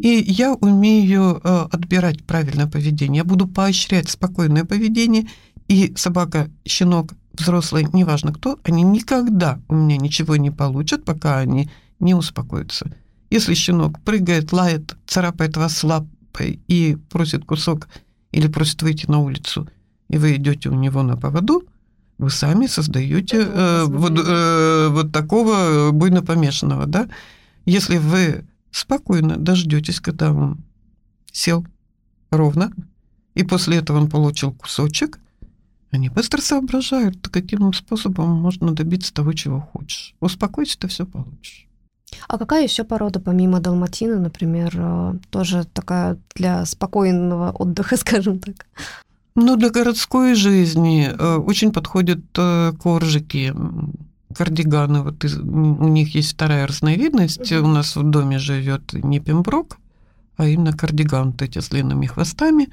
и 0.00 0.24
я 0.26 0.54
умею 0.54 1.42
э, 1.44 1.66
отбирать 1.70 2.24
правильное 2.24 2.66
поведение. 2.66 3.18
Я 3.18 3.24
буду 3.24 3.46
поощрять 3.46 4.08
спокойное 4.08 4.64
поведение, 4.64 5.28
и 5.68 5.92
собака, 5.96 6.50
щенок, 6.66 7.12
взрослый, 7.34 7.86
неважно 7.92 8.32
кто, 8.32 8.58
они 8.64 8.82
никогда 8.82 9.60
у 9.68 9.74
меня 9.74 9.96
ничего 9.96 10.36
не 10.36 10.50
получат, 10.50 11.04
пока 11.04 11.38
они 11.38 11.70
не 12.00 12.14
успокоятся. 12.14 12.94
Если 13.30 13.54
щенок 13.54 14.00
прыгает, 14.00 14.52
лает, 14.52 14.96
царапает 15.06 15.56
вас 15.56 15.82
лапой 15.84 16.60
и 16.68 16.96
просит 17.10 17.44
кусок 17.44 17.88
или 18.30 18.46
просит 18.48 18.82
выйти 18.82 19.10
на 19.10 19.18
улицу– 19.18 19.68
и 20.12 20.18
вы 20.18 20.36
идете 20.36 20.68
у 20.68 20.74
него 20.74 21.02
на 21.02 21.16
поводу, 21.16 21.64
вы 22.18 22.30
сами 22.30 22.66
создаете 22.66 23.46
э, 23.48 23.84
вот, 23.86 24.12
э, 24.14 24.88
вот 24.90 25.10
такого 25.10 25.90
буйно 25.90 26.22
помешанного, 26.22 26.84
да? 26.86 27.08
Если 27.64 27.96
вы 27.96 28.44
спокойно 28.70 29.38
дождетесь, 29.38 30.00
когда 30.00 30.32
он 30.32 30.58
сел 31.32 31.66
ровно, 32.30 32.72
и 33.34 33.42
после 33.42 33.78
этого 33.78 33.98
он 33.98 34.10
получил 34.10 34.52
кусочек, 34.52 35.18
они 35.92 36.08
быстро 36.08 36.40
соображают, 36.40 37.28
каким 37.28 37.72
способом 37.74 38.30
можно 38.30 38.72
добиться 38.72 39.12
того, 39.12 39.34
чего 39.34 39.60
хочешь. 39.60 40.14
Успокойся, 40.20 40.78
ты 40.78 40.88
все 40.88 41.04
получишь. 41.04 41.68
А 42.28 42.38
какая 42.38 42.64
еще 42.64 42.84
порода, 42.84 43.20
помимо 43.20 43.60
далматина, 43.60 44.18
например, 44.18 44.72
э, 44.74 45.14
тоже 45.30 45.64
такая 45.64 46.18
для 46.34 46.64
спокойного 46.64 47.52
отдыха, 47.52 47.96
скажем 47.98 48.38
так? 48.38 48.66
Ну, 49.34 49.56
для 49.56 49.70
городской 49.70 50.34
жизни 50.34 51.10
э, 51.10 51.36
очень 51.36 51.72
подходят 51.72 52.20
э, 52.36 52.72
коржики, 52.82 53.54
кардиганы. 54.34 55.02
Вот 55.02 55.24
из, 55.24 55.36
у 55.38 55.88
них 55.88 56.14
есть 56.14 56.32
вторая 56.32 56.66
разновидность. 56.66 57.52
У 57.52 57.66
нас 57.66 57.96
в 57.96 58.02
доме 58.02 58.38
живет 58.38 58.94
не 58.94 59.20
пемброк, 59.20 59.78
а 60.36 60.46
именно 60.46 60.72
кардиган, 60.72 61.32
вот 61.32 61.42
эти 61.42 61.58
с 61.58 61.68
длинными 61.68 62.06
хвостами. 62.06 62.68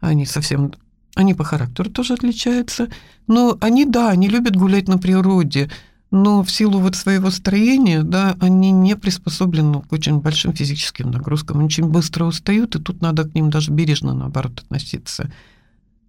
Они 0.00 0.26
совсем 0.26 0.72
они 1.14 1.34
по 1.34 1.44
характеру 1.44 1.90
тоже 1.90 2.14
отличаются. 2.14 2.88
Но 3.26 3.56
они, 3.60 3.84
да, 3.84 4.10
они 4.10 4.28
любят 4.28 4.56
гулять 4.56 4.88
на 4.88 4.98
природе, 4.98 5.70
но 6.10 6.42
в 6.42 6.50
силу 6.50 6.78
вот 6.78 6.94
своего 6.94 7.30
строения, 7.30 8.02
да, 8.02 8.36
они 8.40 8.70
не 8.70 8.96
приспособлены 8.96 9.82
к 9.82 9.92
очень 9.92 10.20
большим 10.20 10.52
физическим 10.52 11.10
нагрузкам. 11.10 11.58
Они 11.58 11.66
очень 11.66 11.88
быстро 11.88 12.24
устают, 12.24 12.76
и 12.76 12.80
тут 12.80 13.00
надо 13.00 13.24
к 13.24 13.34
ним 13.34 13.50
даже 13.50 13.72
бережно, 13.72 14.14
наоборот, 14.14 14.60
относиться. 14.60 15.32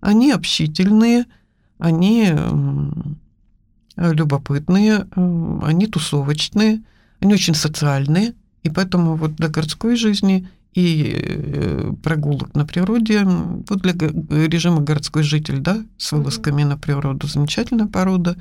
Они 0.02 0.32
общительные, 0.32 1.26
они 1.80 2.32
любопытные, 3.98 5.08
они 5.16 5.88
тусовочные, 5.88 6.84
они 7.20 7.34
очень 7.34 7.56
социальные, 7.56 8.34
и 8.62 8.70
поэтому 8.70 9.16
вот 9.16 9.36
для 9.36 9.48
городской 9.48 9.96
жизни 9.96 10.48
и 10.76 11.16
э, 11.18 11.94
прогулок 12.04 12.54
на 12.54 12.66
природе, 12.66 13.24
вот 13.24 13.82
для 13.82 13.94
режима 13.94 14.82
городской 14.82 15.24
житель, 15.24 15.60
да, 15.60 15.78
с 15.98 16.12
вылазками 16.12 16.64
на 16.64 16.78
природу, 16.78 17.28
замечательная 17.28 17.88
порода. 17.88 18.36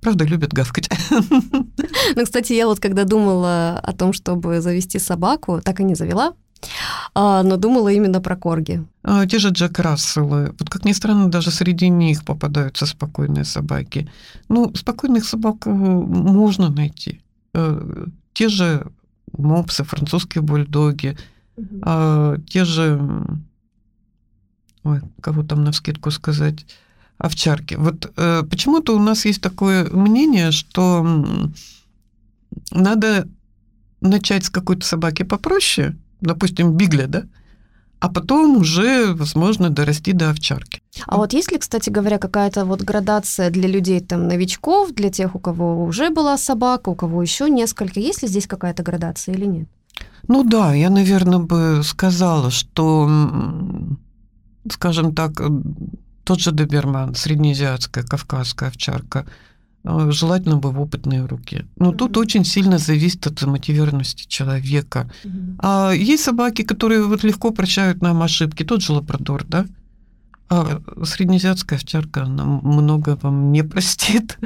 Правда, 0.00 0.24
любят 0.24 0.52
гавкать. 0.52 0.90
Ну, 2.14 2.24
кстати, 2.24 2.52
я 2.52 2.66
вот 2.66 2.78
когда 2.78 3.04
думала 3.04 3.80
о 3.82 3.92
том, 3.92 4.12
чтобы 4.12 4.60
завести 4.60 4.98
собаку, 5.00 5.60
так 5.60 5.80
и 5.80 5.84
не 5.84 5.96
завела, 5.96 6.34
а, 7.14 7.42
но 7.42 7.56
думала 7.56 7.88
именно 7.88 8.20
про 8.20 8.36
корги. 8.36 8.84
А, 9.02 9.26
те 9.26 9.38
же 9.38 9.50
Джек 9.50 9.78
Расселы. 9.78 10.54
Вот 10.58 10.70
как 10.70 10.84
ни 10.84 10.92
странно, 10.92 11.28
даже 11.28 11.50
среди 11.50 11.88
них 11.88 12.24
попадаются 12.24 12.86
спокойные 12.86 13.44
собаки. 13.44 14.08
Ну, 14.48 14.72
спокойных 14.74 15.24
собак 15.24 15.66
э, 15.66 15.70
можно 15.70 16.68
найти. 16.70 17.20
Э, 17.54 18.06
те 18.32 18.48
же 18.48 18.86
мопсы, 19.36 19.84
французские 19.84 20.42
бульдоги, 20.42 21.16
угу. 21.56 21.80
а, 21.82 22.36
те 22.48 22.64
же, 22.64 23.00
ой, 24.84 25.00
кого 25.20 25.42
там 25.42 25.64
на 25.64 25.72
скидку 25.72 26.10
сказать, 26.10 26.66
овчарки. 27.18 27.74
Вот 27.74 28.12
э, 28.16 28.42
почему-то 28.42 28.94
у 28.94 28.98
нас 28.98 29.24
есть 29.24 29.40
такое 29.40 29.88
мнение, 29.90 30.50
что 30.50 31.06
надо 32.70 33.26
начать 34.00 34.44
с 34.44 34.50
какой-то 34.50 34.86
собаки 34.86 35.22
попроще, 35.22 35.96
допустим, 36.20 36.76
бигля, 36.76 37.06
да, 37.06 37.24
а 37.98 38.08
потом 38.08 38.58
уже, 38.58 39.14
возможно, 39.14 39.70
дорасти 39.70 40.12
до 40.12 40.30
овчарки. 40.30 40.82
А 41.06 41.16
вот 41.16 41.32
есть 41.32 41.50
ли, 41.50 41.58
кстати 41.58 41.88
говоря, 41.88 42.18
какая-то 42.18 42.64
вот 42.64 42.82
градация 42.82 43.50
для 43.50 43.68
людей, 43.68 44.00
там, 44.00 44.28
новичков, 44.28 44.92
для 44.92 45.10
тех, 45.10 45.34
у 45.34 45.38
кого 45.38 45.84
уже 45.84 46.10
была 46.10 46.36
собака, 46.36 46.90
у 46.90 46.94
кого 46.94 47.22
еще 47.22 47.48
несколько? 47.48 48.00
Есть 48.00 48.22
ли 48.22 48.28
здесь 48.28 48.46
какая-то 48.46 48.82
градация 48.82 49.34
или 49.34 49.46
нет? 49.46 49.68
Ну 50.28 50.44
да, 50.44 50.74
я, 50.74 50.90
наверное, 50.90 51.38
бы 51.38 51.82
сказала, 51.84 52.50
что, 52.50 53.08
скажем 54.70 55.14
так, 55.14 55.40
тот 56.24 56.40
же 56.40 56.50
доберман, 56.52 57.14
среднеазиатская, 57.14 58.04
кавказская 58.04 58.70
овчарка– 58.70 59.26
а, 59.86 60.10
желательно 60.10 60.56
бы 60.56 60.72
в 60.72 60.80
опытные 60.80 61.24
руки. 61.24 61.64
Но 61.76 61.92
mm-hmm. 61.92 61.96
тут 61.96 62.16
очень 62.16 62.44
сильно 62.44 62.78
зависит 62.78 63.26
от 63.26 63.38
замотивированности 63.38 64.26
человека. 64.26 65.08
Mm-hmm. 65.24 65.56
А 65.60 65.92
есть 65.92 66.24
собаки, 66.24 66.62
которые 66.62 67.04
вот 67.04 67.22
легко 67.22 67.52
прощают 67.52 68.02
нам 68.02 68.20
ошибки. 68.20 68.64
Тот 68.64 68.82
же 68.82 68.92
лабрадор, 68.92 69.44
да? 69.44 69.64
А 70.48 70.80
среднеазиатская 71.04 71.78
овчарка, 71.78 72.24
она 72.24 72.44
много 72.44 73.16
вам 73.22 73.52
не 73.52 73.62
простит. 73.62 74.38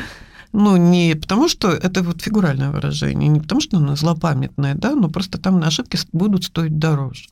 Ну, 0.52 0.76
не 0.76 1.14
потому 1.14 1.48
что 1.48 1.70
это 1.70 2.02
вот 2.02 2.22
фигуральное 2.22 2.70
выражение, 2.70 3.28
не 3.28 3.40
потому 3.40 3.60
что 3.60 3.76
она 3.76 3.96
злопамятная, 3.96 4.74
да, 4.74 4.94
но 4.94 5.08
просто 5.08 5.38
там 5.38 5.62
ошибки 5.62 5.98
будут 6.12 6.44
стоить 6.44 6.78
дороже. 6.78 7.26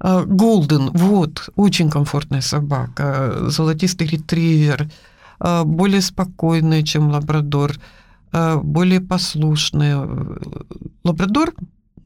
Голден, 0.00 0.90
вот, 0.92 1.48
очень 1.54 1.88
комфортная 1.88 2.40
собака, 2.40 3.48
золотистый 3.48 4.06
ретривер– 4.06 4.90
Э, 5.40 5.64
более 5.64 6.00
спокойные, 6.00 6.82
чем 6.84 7.10
лабрадор, 7.10 7.74
э, 8.32 8.56
более 8.62 9.00
послушные. 9.00 9.96
Лабрадор 11.04 11.54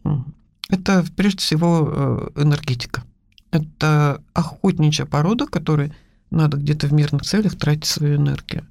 –это 0.68 1.04
прежде 1.16 1.38
всего 1.38 2.32
э, 2.36 2.42
энергетика. 2.42 3.04
Это 3.50 4.22
охотничья 4.34 5.06
порода, 5.06 5.46
которой 5.46 5.92
надо 6.30 6.56
где-то 6.56 6.88
в 6.88 6.92
мирных 6.92 7.22
целях 7.22 7.56
тратить 7.56 7.86
свою 7.86 8.16
энергию. 8.16 8.66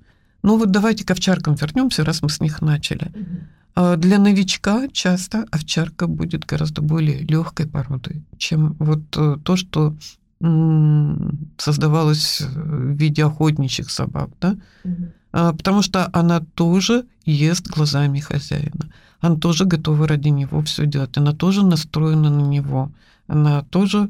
Ну 0.47 0.57
вот 0.57 0.71
давайте 0.71 1.03
к 1.03 1.12
овчаркам 1.12 1.55
вернемся, 1.55 2.05
раз 2.05 2.21
мы 2.21 2.29
с 2.29 2.39
них 2.39 2.62
начали. 2.62 3.12
Для 3.75 4.17
новичка 4.17 4.88
часто 4.93 5.45
овчарка 5.51 6.07
будет 6.07 6.45
гораздо 6.45 6.81
более 6.81 7.19
легкой 7.19 7.67
породой, 7.67 8.23
чем 8.38 8.77
вот 8.79 9.10
то, 9.43 9.55
что 9.57 9.93
создавалась 11.57 12.39
в 12.39 12.95
виде 12.95 13.25
охотничьих 13.25 13.91
собак, 13.91 14.29
да? 14.39 14.55
Угу. 14.86 15.12
Потому 15.57 15.81
что 15.81 16.10
она 16.13 16.39
тоже 16.39 17.03
ест 17.25 17.67
глазами 17.67 18.21
хозяина. 18.21 18.89
Она 19.19 19.36
тоже 19.36 19.65
готова 19.65 20.07
ради 20.07 20.29
него 20.29 20.62
все 20.62 20.86
делать. 20.86 21.17
Она 21.17 21.33
тоже 21.33 21.65
настроена 21.65 22.29
на 22.29 22.47
него. 22.47 22.89
Она 23.27 23.63
тоже 23.63 24.10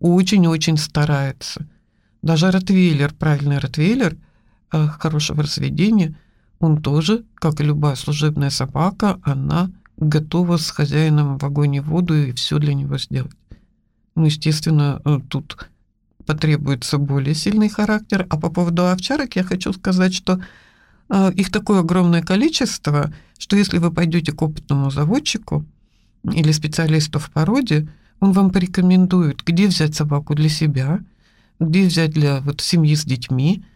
очень-очень 0.00 0.78
старается. 0.78 1.66
Даже 2.22 2.50
ротвейлер, 2.50 3.12
правильный 3.12 3.58
ротвейлер 3.58 4.14
а, 4.14 4.33
хорошего 4.98 5.42
разведения, 5.42 6.16
он 6.60 6.80
тоже, 6.82 7.24
как 7.34 7.60
и 7.60 7.64
любая 7.64 7.96
служебная 7.96 8.50
собака, 8.50 9.18
она 9.22 9.70
готова 9.96 10.56
с 10.56 10.70
хозяином 10.70 11.38
в 11.38 11.44
огонь 11.44 11.76
и 11.76 11.80
воду 11.80 12.14
и 12.14 12.32
все 12.32 12.58
для 12.58 12.74
него 12.74 12.98
сделать. 12.98 13.36
Ну, 14.14 14.26
естественно, 14.26 15.00
э, 15.04 15.20
тут 15.28 15.68
потребуется 16.26 16.98
более 16.98 17.34
сильный 17.34 17.68
характер. 17.68 18.26
А 18.30 18.38
по 18.38 18.50
поводу 18.50 18.86
овчарок 18.86 19.36
я 19.36 19.44
хочу 19.44 19.72
сказать, 19.72 20.14
что 20.14 20.40
э, 21.08 21.32
их 21.34 21.50
такое 21.50 21.80
огромное 21.80 22.22
количество, 22.22 23.12
что 23.38 23.56
если 23.56 23.78
вы 23.78 23.92
пойдете 23.92 24.32
к 24.32 24.42
опытному 24.42 24.90
заводчику 24.90 25.64
или 26.24 26.52
специалисту 26.52 27.18
в 27.18 27.30
породе, 27.30 27.88
он 28.20 28.32
вам 28.32 28.50
порекомендует, 28.50 29.42
где 29.44 29.66
взять 29.66 29.94
собаку 29.94 30.34
для 30.34 30.48
себя, 30.48 31.00
где 31.60 31.86
взять 31.86 32.12
для 32.12 32.40
вот, 32.40 32.60
семьи 32.60 32.94
с 32.94 33.04
детьми, 33.04 33.62
э, 33.62 33.73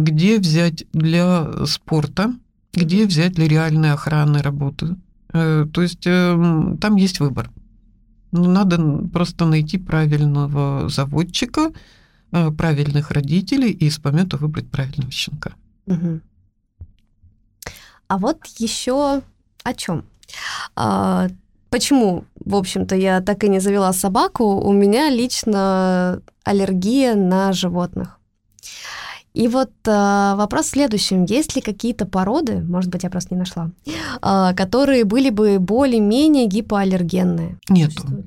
где 0.00 0.38
взять 0.38 0.84
для 0.92 1.66
спорта, 1.66 2.34
где 2.72 3.06
взять 3.06 3.34
для 3.34 3.48
реальной 3.48 3.92
охраны 3.92 4.42
работы. 4.42 4.96
Э, 5.32 5.66
то 5.72 5.82
есть 5.82 6.02
там 6.02 6.96
есть 6.96 7.20
выбор. 7.20 7.50
Ну, 8.32 8.50
надо 8.50 8.78
просто 9.12 9.46
найти 9.46 9.78
правильного 9.78 10.88
заводчика, 10.88 11.70
э, 12.32 12.50
правильных 12.50 13.12
родителей 13.12 13.70
и 13.70 13.86
из 13.86 13.98
помета 13.98 14.36
выбрать 14.36 14.68
правильного 14.70 15.12
щенка. 15.12 15.54
А 18.08 18.18
вот 18.18 18.44
еще 18.58 19.22
о 19.62 19.74
чем? 19.74 20.04
А, 20.76 21.28
почему, 21.70 22.24
в 22.44 22.56
общем-то, 22.56 22.96
я 22.96 23.20
так 23.20 23.44
и 23.44 23.48
не 23.48 23.60
завела 23.60 23.92
собаку? 23.92 24.44
У 24.44 24.72
меня 24.72 25.10
лично 25.10 26.20
аллергия 26.44 27.14
на 27.14 27.52
животных. 27.52 28.18
И 29.34 29.48
вот 29.48 29.72
э, 29.84 30.34
вопрос 30.36 30.66
в 30.66 30.70
следующем. 30.70 31.24
Есть 31.24 31.56
ли 31.56 31.62
какие-то 31.62 32.06
породы, 32.06 32.60
может 32.60 32.90
быть, 32.90 33.02
я 33.02 33.10
просто 33.10 33.34
не 33.34 33.40
нашла, 33.40 33.70
э, 34.22 34.54
которые 34.54 35.04
были 35.04 35.30
бы 35.30 35.58
более-менее 35.58 36.46
гипоаллергенные? 36.46 37.58
Нету. 37.68 38.24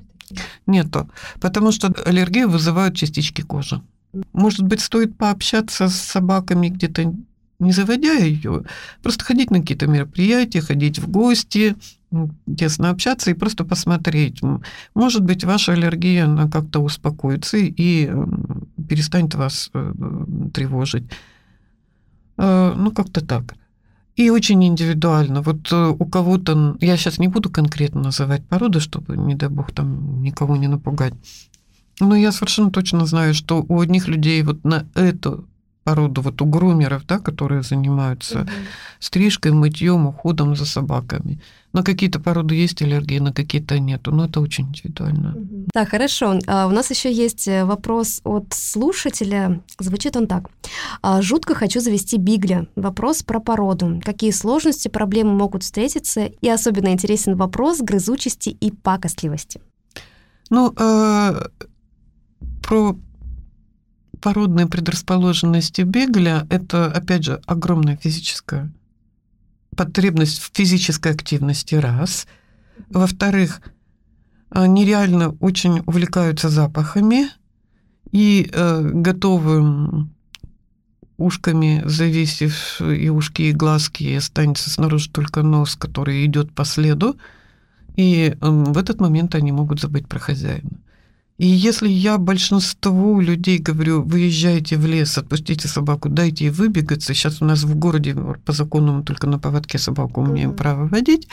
Нету. 0.65 1.09
Потому 1.39 1.71
что 1.71 1.93
аллергию 2.05 2.49
вызывают 2.49 2.95
частички 2.95 3.41
кожи. 3.41 3.81
Может 4.33 4.63
быть, 4.63 4.81
стоит 4.81 5.17
пообщаться 5.17 5.87
с 5.87 5.95
собаками 5.95 6.67
где-то 6.67 7.13
не 7.59 7.71
заводя 7.71 8.13
ее, 8.13 8.65
просто 9.01 9.25
ходить 9.25 9.49
на 9.49 9.61
какие-то 9.61 9.87
мероприятия, 9.87 10.61
ходить 10.61 10.99
в 10.99 11.09
гости, 11.09 11.75
тесно 12.57 12.89
общаться 12.89 13.31
и 13.31 13.33
просто 13.33 13.65
посмотреть. 13.65 14.41
Может 14.95 15.23
быть, 15.23 15.43
ваша 15.43 15.73
аллергия, 15.73 16.25
она 16.25 16.47
как-то 16.49 16.79
успокоится 16.79 17.57
и 17.57 18.09
перестанет 18.87 19.35
вас 19.35 19.69
э, 19.73 19.93
тревожить. 20.53 21.03
Э, 22.37 22.73
ну, 22.75 22.91
как-то 22.91 23.25
так. 23.25 23.55
И 24.15 24.29
очень 24.29 24.63
индивидуально. 24.65 25.41
Вот 25.41 25.71
э, 25.71 25.95
у 25.99 26.05
кого-то, 26.05 26.77
я 26.79 26.97
сейчас 26.97 27.19
не 27.19 27.27
буду 27.27 27.49
конкретно 27.49 28.01
называть 28.01 28.45
породы, 28.45 28.79
чтобы, 28.79 29.17
не 29.17 29.35
дай 29.35 29.49
бог, 29.49 29.71
там 29.71 30.21
никого 30.21 30.55
не 30.55 30.67
напугать. 30.67 31.13
Но 31.99 32.15
я 32.15 32.31
совершенно 32.31 32.71
точно 32.71 33.05
знаю, 33.05 33.33
что 33.33 33.65
у 33.67 33.79
одних 33.79 34.07
людей 34.07 34.41
вот 34.43 34.63
на 34.63 34.87
эту 34.95 35.45
породу 35.87 36.21
вот 36.21 36.41
у 36.41 36.45
грумеров, 36.45 37.05
да, 37.07 37.19
которые 37.19 37.61
занимаются 37.61 38.39
угу. 38.41 38.49
стрижкой, 38.99 39.51
мытьем, 39.51 40.05
уходом 40.07 40.55
за 40.55 40.65
собаками. 40.65 41.39
На 41.73 41.83
какие-то 41.83 42.19
породы 42.19 42.55
есть 42.55 42.81
аллергии, 42.81 43.19
на 43.19 43.31
какие-то 43.31 43.79
нету, 43.79 44.11
но 44.11 44.25
это 44.25 44.41
очень 44.41 44.65
индивидуально. 44.65 45.29
Угу. 45.29 45.65
Так, 45.73 45.89
хорошо. 45.89 46.39
А 46.47 46.67
у 46.67 46.71
нас 46.71 46.91
еще 46.91 47.09
есть 47.13 47.47
э, 47.47 47.63
вопрос 47.63 48.21
от 48.25 48.53
слушателя. 48.53 49.61
Звучит 49.79 50.17
он 50.17 50.27
так. 50.27 50.49
«А, 51.01 51.21
жутко 51.21 51.55
хочу 51.55 51.79
завести 51.79 52.17
бигля. 52.17 52.67
Вопрос 52.75 53.23
про 53.23 53.39
породу. 53.39 54.01
Какие 54.03 54.31
сложности, 54.31 54.89
проблемы 54.89 55.33
могут 55.33 55.63
встретиться? 55.63 56.25
И 56.25 56.49
особенно 56.49 56.89
интересен 56.89 57.35
вопрос 57.37 57.79
грызучести 57.79 58.49
и 58.49 58.71
пакостливости. 58.71 59.61
Ну, 60.49 60.73
э, 60.77 61.47
про 62.61 62.95
породные 64.19 64.67
предрасположенности 64.67 65.81
бегля– 65.81 66.45
это, 66.49 66.91
опять 66.91 67.23
же, 67.23 67.41
огромная 67.45 67.97
физическая 67.97 68.71
потребность 69.77 70.39
в 70.39 70.51
физической 70.53 71.13
активности, 71.13 71.75
раз. 71.75 72.27
Во-вторых, 72.89 73.61
они 74.49 74.83
реально 74.85 75.29
очень 75.39 75.81
увлекаются 75.85 76.49
запахами 76.49 77.27
и 78.11 78.49
э, 78.51 78.81
готовы 78.81 80.07
ушками 81.17 81.81
зависев, 81.85 82.81
и 82.81 83.09
ушки, 83.09 83.43
и 83.43 83.53
глазки, 83.53 84.03
и 84.03 84.15
останется 84.15 84.69
снаружи 84.69 85.09
только 85.09 85.43
нос, 85.43 85.75
который 85.75 86.25
идет 86.25 86.53
по 86.53 86.65
следу, 86.65 87.17
и 87.95 88.35
э, 88.39 88.49
в 88.49 88.77
этот 88.77 88.99
момент 88.99 89.35
они 89.35 89.51
могут 89.51 89.79
забыть 89.79 90.07
про 90.07 90.19
хозяина. 90.19 90.79
И 91.37 91.45
если 91.45 91.87
я 91.87 92.17
большинству 92.17 93.19
людей 93.19 93.59
говорю, 93.59 94.01
выезжайте 94.01 94.75
в 94.75 94.85
лес, 94.87 95.17
отпустите 95.17 95.67
собаку, 95.67 96.09
дайте 96.09 96.45
ей 96.45 96.51
выбегаться, 96.51 97.13
сейчас 97.13 97.41
у 97.41 97.45
нас 97.45 97.63
в 97.63 97.75
городе 97.75 98.15
по 98.43 98.53
закону 98.53 98.93
мы 98.93 99.03
только 99.03 99.27
на 99.27 99.37
поводке 99.37 99.77
собаку 99.77 100.25
имеем 100.25 100.55
право 100.55 100.87
водить, 100.87 101.27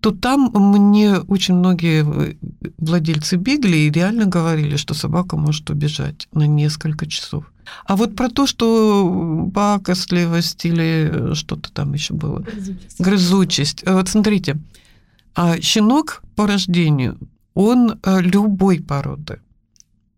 то 0.00 0.12
там 0.12 0.50
мне 0.54 1.18
очень 1.18 1.54
многие 1.54 2.04
э, 2.06 2.34
владельцы 2.78 3.36
бегли 3.36 3.90
реально 3.90 4.26
говорили, 4.26 4.76
что 4.76 4.94
собака 4.94 5.36
может 5.36 5.68
убежать 5.70 6.28
на 6.32 6.46
несколько 6.46 7.06
часов. 7.06 7.52
А 7.84 7.96
вот 7.96 8.16
про 8.16 8.28
то, 8.28 8.46
что 8.46 9.50
пакостливость 9.52 10.64
или 10.64 11.34
что-то 11.34 11.70
там 11.72 11.92
еще 11.92 12.14
было, 12.14 12.38
грызучесть. 12.38 13.00
грызучесть. 13.00 13.84
Вот 13.86 14.08
смотрите, 14.08 14.56
А 15.34 15.60
щенок 15.60 16.22
по 16.34 16.46
рождению, 16.46 17.18
он 17.60 17.98
э, 18.02 18.22
любой 18.22 18.80
породы. 18.80 19.40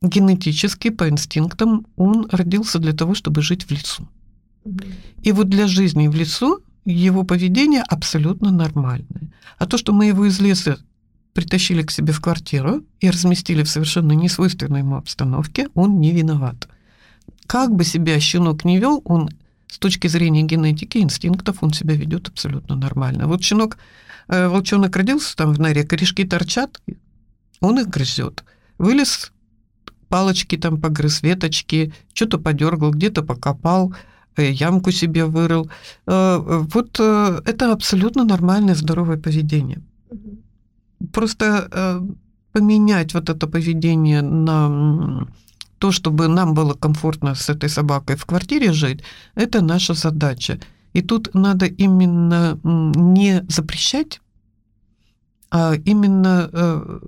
Генетически, 0.01 0.91
по 0.91 1.09
инстинктам, 1.09 1.87
он 1.97 2.29
родился 2.31 2.79
для 2.79 2.93
того, 2.93 3.15
чтобы 3.15 3.43
жить 3.43 3.65
в 3.65 3.71
лесу. 3.73 4.09
И 5.23 5.33
вот 5.33 5.49
для 5.49 5.67
жизни 5.67 6.07
в 6.07 6.15
лесу 6.15 6.61
его 6.85 7.25
поведение 7.25 7.83
абсолютно 7.83 8.53
нормальное. 8.53 9.33
А 9.59 9.67
то, 9.67 9.77
что 9.77 9.93
мы 9.93 10.07
его 10.07 10.25
из 10.25 10.41
леса 10.41 10.79
притащили 11.33 11.83
к 11.83 11.91
себе 11.91 12.13
в 12.13 12.21
квартиру 12.21 12.85
и 13.01 13.11
разместили 13.11 13.65
в 13.65 13.69
совершенно 13.69 14.13
несвойственной 14.13 14.81
ему 14.81 14.97
обстановке, 14.97 15.69
он 15.75 16.01
не 16.01 16.13
виноват. 16.13 16.69
Как 17.49 17.75
бы 17.75 17.85
себя 17.85 18.21
щенок 18.21 18.65
не 18.65 18.79
вел, 18.79 19.03
он 19.05 19.31
с 19.67 19.79
точки 19.79 20.07
зрения 20.07 20.43
генетики, 20.43 20.99
инстинктов, 20.99 21.63
он 21.63 21.73
себя 21.73 21.95
ведет 21.97 22.29
абсолютно 22.29 22.77
нормально. 22.77 23.27
Вот 23.27 23.43
щенок, 23.43 23.79
э, 24.29 24.47
волчонок 24.47 24.95
родился 24.97 25.37
там 25.37 25.53
в 25.53 25.59
норе, 25.59 25.83
корешки 25.83 26.25
торчат, 26.25 26.81
он 27.63 27.81
их 27.81 27.89
грызет. 27.89 28.45
Вылез, 28.79 29.33
палочки 30.09 30.57
там 30.59 30.81
погрыз, 30.81 31.23
веточки, 31.23 31.93
что-то 32.13 32.39
подергал, 32.39 32.91
где-то 32.91 33.23
покопал, 33.23 33.95
э, 34.37 34.51
ямку 34.51 34.93
себе 34.93 35.25
вырыл. 35.25 35.71
Э, 36.07 36.39
вот 36.75 37.01
это 37.01 37.73
абсолютно 37.73 38.25
нормальное, 38.25 38.75
здоровое 38.75 39.17
поведение. 39.17 39.81
Просто 41.13 42.01
поменять 42.53 43.15
вот 43.15 43.31
это 43.31 43.47
поведение 43.47 44.23
на 44.23 45.27
то, 45.79 45.91
чтобы 45.91 46.29
нам 46.29 46.55
было 46.55 46.75
комфортно 46.75 47.35
с 47.35 47.49
этой 47.49 47.69
собакой 47.69 48.15
в 48.15 48.25
квартире 48.25 48.73
жить, 48.73 49.01
это 49.35 49.63
наша 49.63 49.95
задача. 49.95 50.61
И 50.93 51.03
тут 51.03 51.35
надо 51.35 51.67
именно 51.67 52.57
не 52.63 53.45
запрещать, 53.49 54.21
а 55.51 55.75
именно 55.75 56.49
э, 56.53 57.01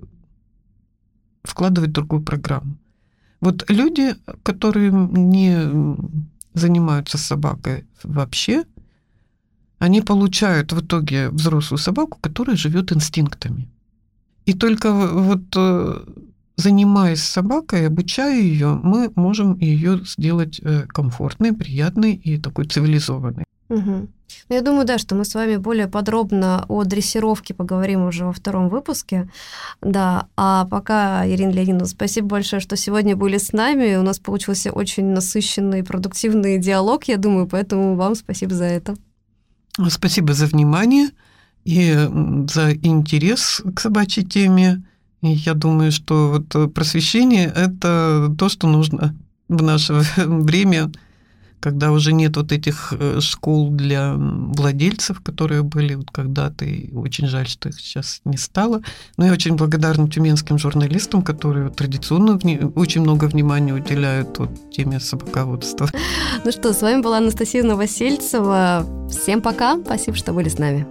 вкладывать 1.45 1.91
другую 1.91 2.21
программу. 2.21 2.77
Вот 3.41 3.69
люди, 3.69 4.15
которые 4.43 4.91
не 4.91 5.97
занимаются 6.53 7.17
собакой 7.17 7.85
вообще, 8.03 8.63
они 9.77 10.01
получают 10.01 10.73
в 10.73 10.81
итоге 10.81 11.29
взрослую 11.29 11.77
собаку, 11.77 12.17
которая 12.21 12.55
живет 12.55 12.91
инстинктами. 12.91 13.67
И 14.45 14.53
только 14.53 14.91
вот 14.91 15.41
э, 15.55 16.05
занимаясь 16.55 17.23
собакой, 17.23 17.87
обучая 17.87 18.39
ее, 18.39 18.79
мы 18.83 19.11
можем 19.15 19.57
ее 19.59 20.01
сделать 20.05 20.59
э, 20.63 20.85
комфортной, 20.87 21.53
приятной 21.53 22.15
и 22.15 22.37
такой 22.37 22.65
цивилизованной. 22.65 23.43
Угу. 23.69 24.07
Ну, 24.49 24.55
я 24.55 24.61
думаю, 24.61 24.85
да, 24.85 24.97
что 24.97 25.15
мы 25.15 25.25
с 25.25 25.33
вами 25.33 25.57
более 25.57 25.87
подробно 25.87 26.65
о 26.67 26.83
дрессировке 26.83 27.53
поговорим 27.53 28.05
уже 28.05 28.25
во 28.25 28.33
втором 28.33 28.69
выпуске. 28.69 29.29
Да, 29.81 30.27
а 30.35 30.65
пока, 30.65 31.27
Ирина 31.27 31.51
Леонидовна, 31.51 31.85
спасибо 31.85 32.27
большое, 32.27 32.59
что 32.59 32.75
сегодня 32.75 33.15
были 33.15 33.37
с 33.37 33.53
нами. 33.53 33.95
У 33.95 34.03
нас 34.03 34.19
получился 34.19 34.71
очень 34.71 35.05
насыщенный, 35.05 35.83
продуктивный 35.83 36.59
диалог, 36.59 37.05
я 37.05 37.17
думаю, 37.17 37.47
поэтому 37.47 37.95
вам 37.95 38.15
спасибо 38.15 38.53
за 38.53 38.65
это. 38.65 38.95
Спасибо 39.89 40.33
за 40.33 40.45
внимание 40.45 41.09
и 41.65 41.93
за 42.49 42.73
интерес 42.73 43.61
к 43.75 43.79
собачьей 43.79 44.25
теме. 44.25 44.83
И 45.21 45.29
я 45.29 45.55
думаю, 45.55 45.91
что 45.91 46.29
вот 46.29 46.55
э, 46.55 46.67
просвещение– 46.67 47.51
это 47.55 48.33
то, 48.37 48.47
что 48.47 48.67
нужно 48.67 49.15
в 49.47 49.61
наше 49.63 49.93
время, 50.17 50.91
когда 51.59 51.91
уже 51.91 52.13
нет 52.13 52.37
вот 52.37 52.51
этих 52.51 52.93
э, 52.97 53.19
школ 53.21 53.71
для 53.71 54.13
владельцев, 54.15 55.21
которые 55.21 55.63
были 55.63 55.95
вот 55.95 56.11
когда-то, 56.11 56.65
и 56.65 56.93
очень 56.93 57.27
жаль, 57.27 57.47
что 57.47 57.69
их 57.69 57.79
сейчас 57.79 58.21
не 58.25 58.37
стало. 58.37 58.81
Но 59.17 59.25
я 59.25 59.31
очень 59.31 59.55
благодарна 59.55 60.09
тюменским 60.09 60.57
журналистам, 60.57 61.21
которые 61.21 61.69
традиционно 61.69 62.39
очень 62.75 63.01
много 63.01 63.25
внимания 63.25 63.73
уделяют 63.73 64.37
вот 64.37 64.71
теме 64.71 64.99
собаководства. 64.99 65.89
Ну 66.43 66.51
что, 66.51 66.73
с 66.73 66.81
вами 66.81 67.01
была 67.01 67.17
Анастасия 67.17 67.63
Новосельцева. 67.63 69.09
Всем 69.09 69.41
пока, 69.41 69.77
спасибо, 69.83 70.15
что 70.17 70.33
были 70.33 70.49
с 70.49 70.59
нами. 70.59 70.85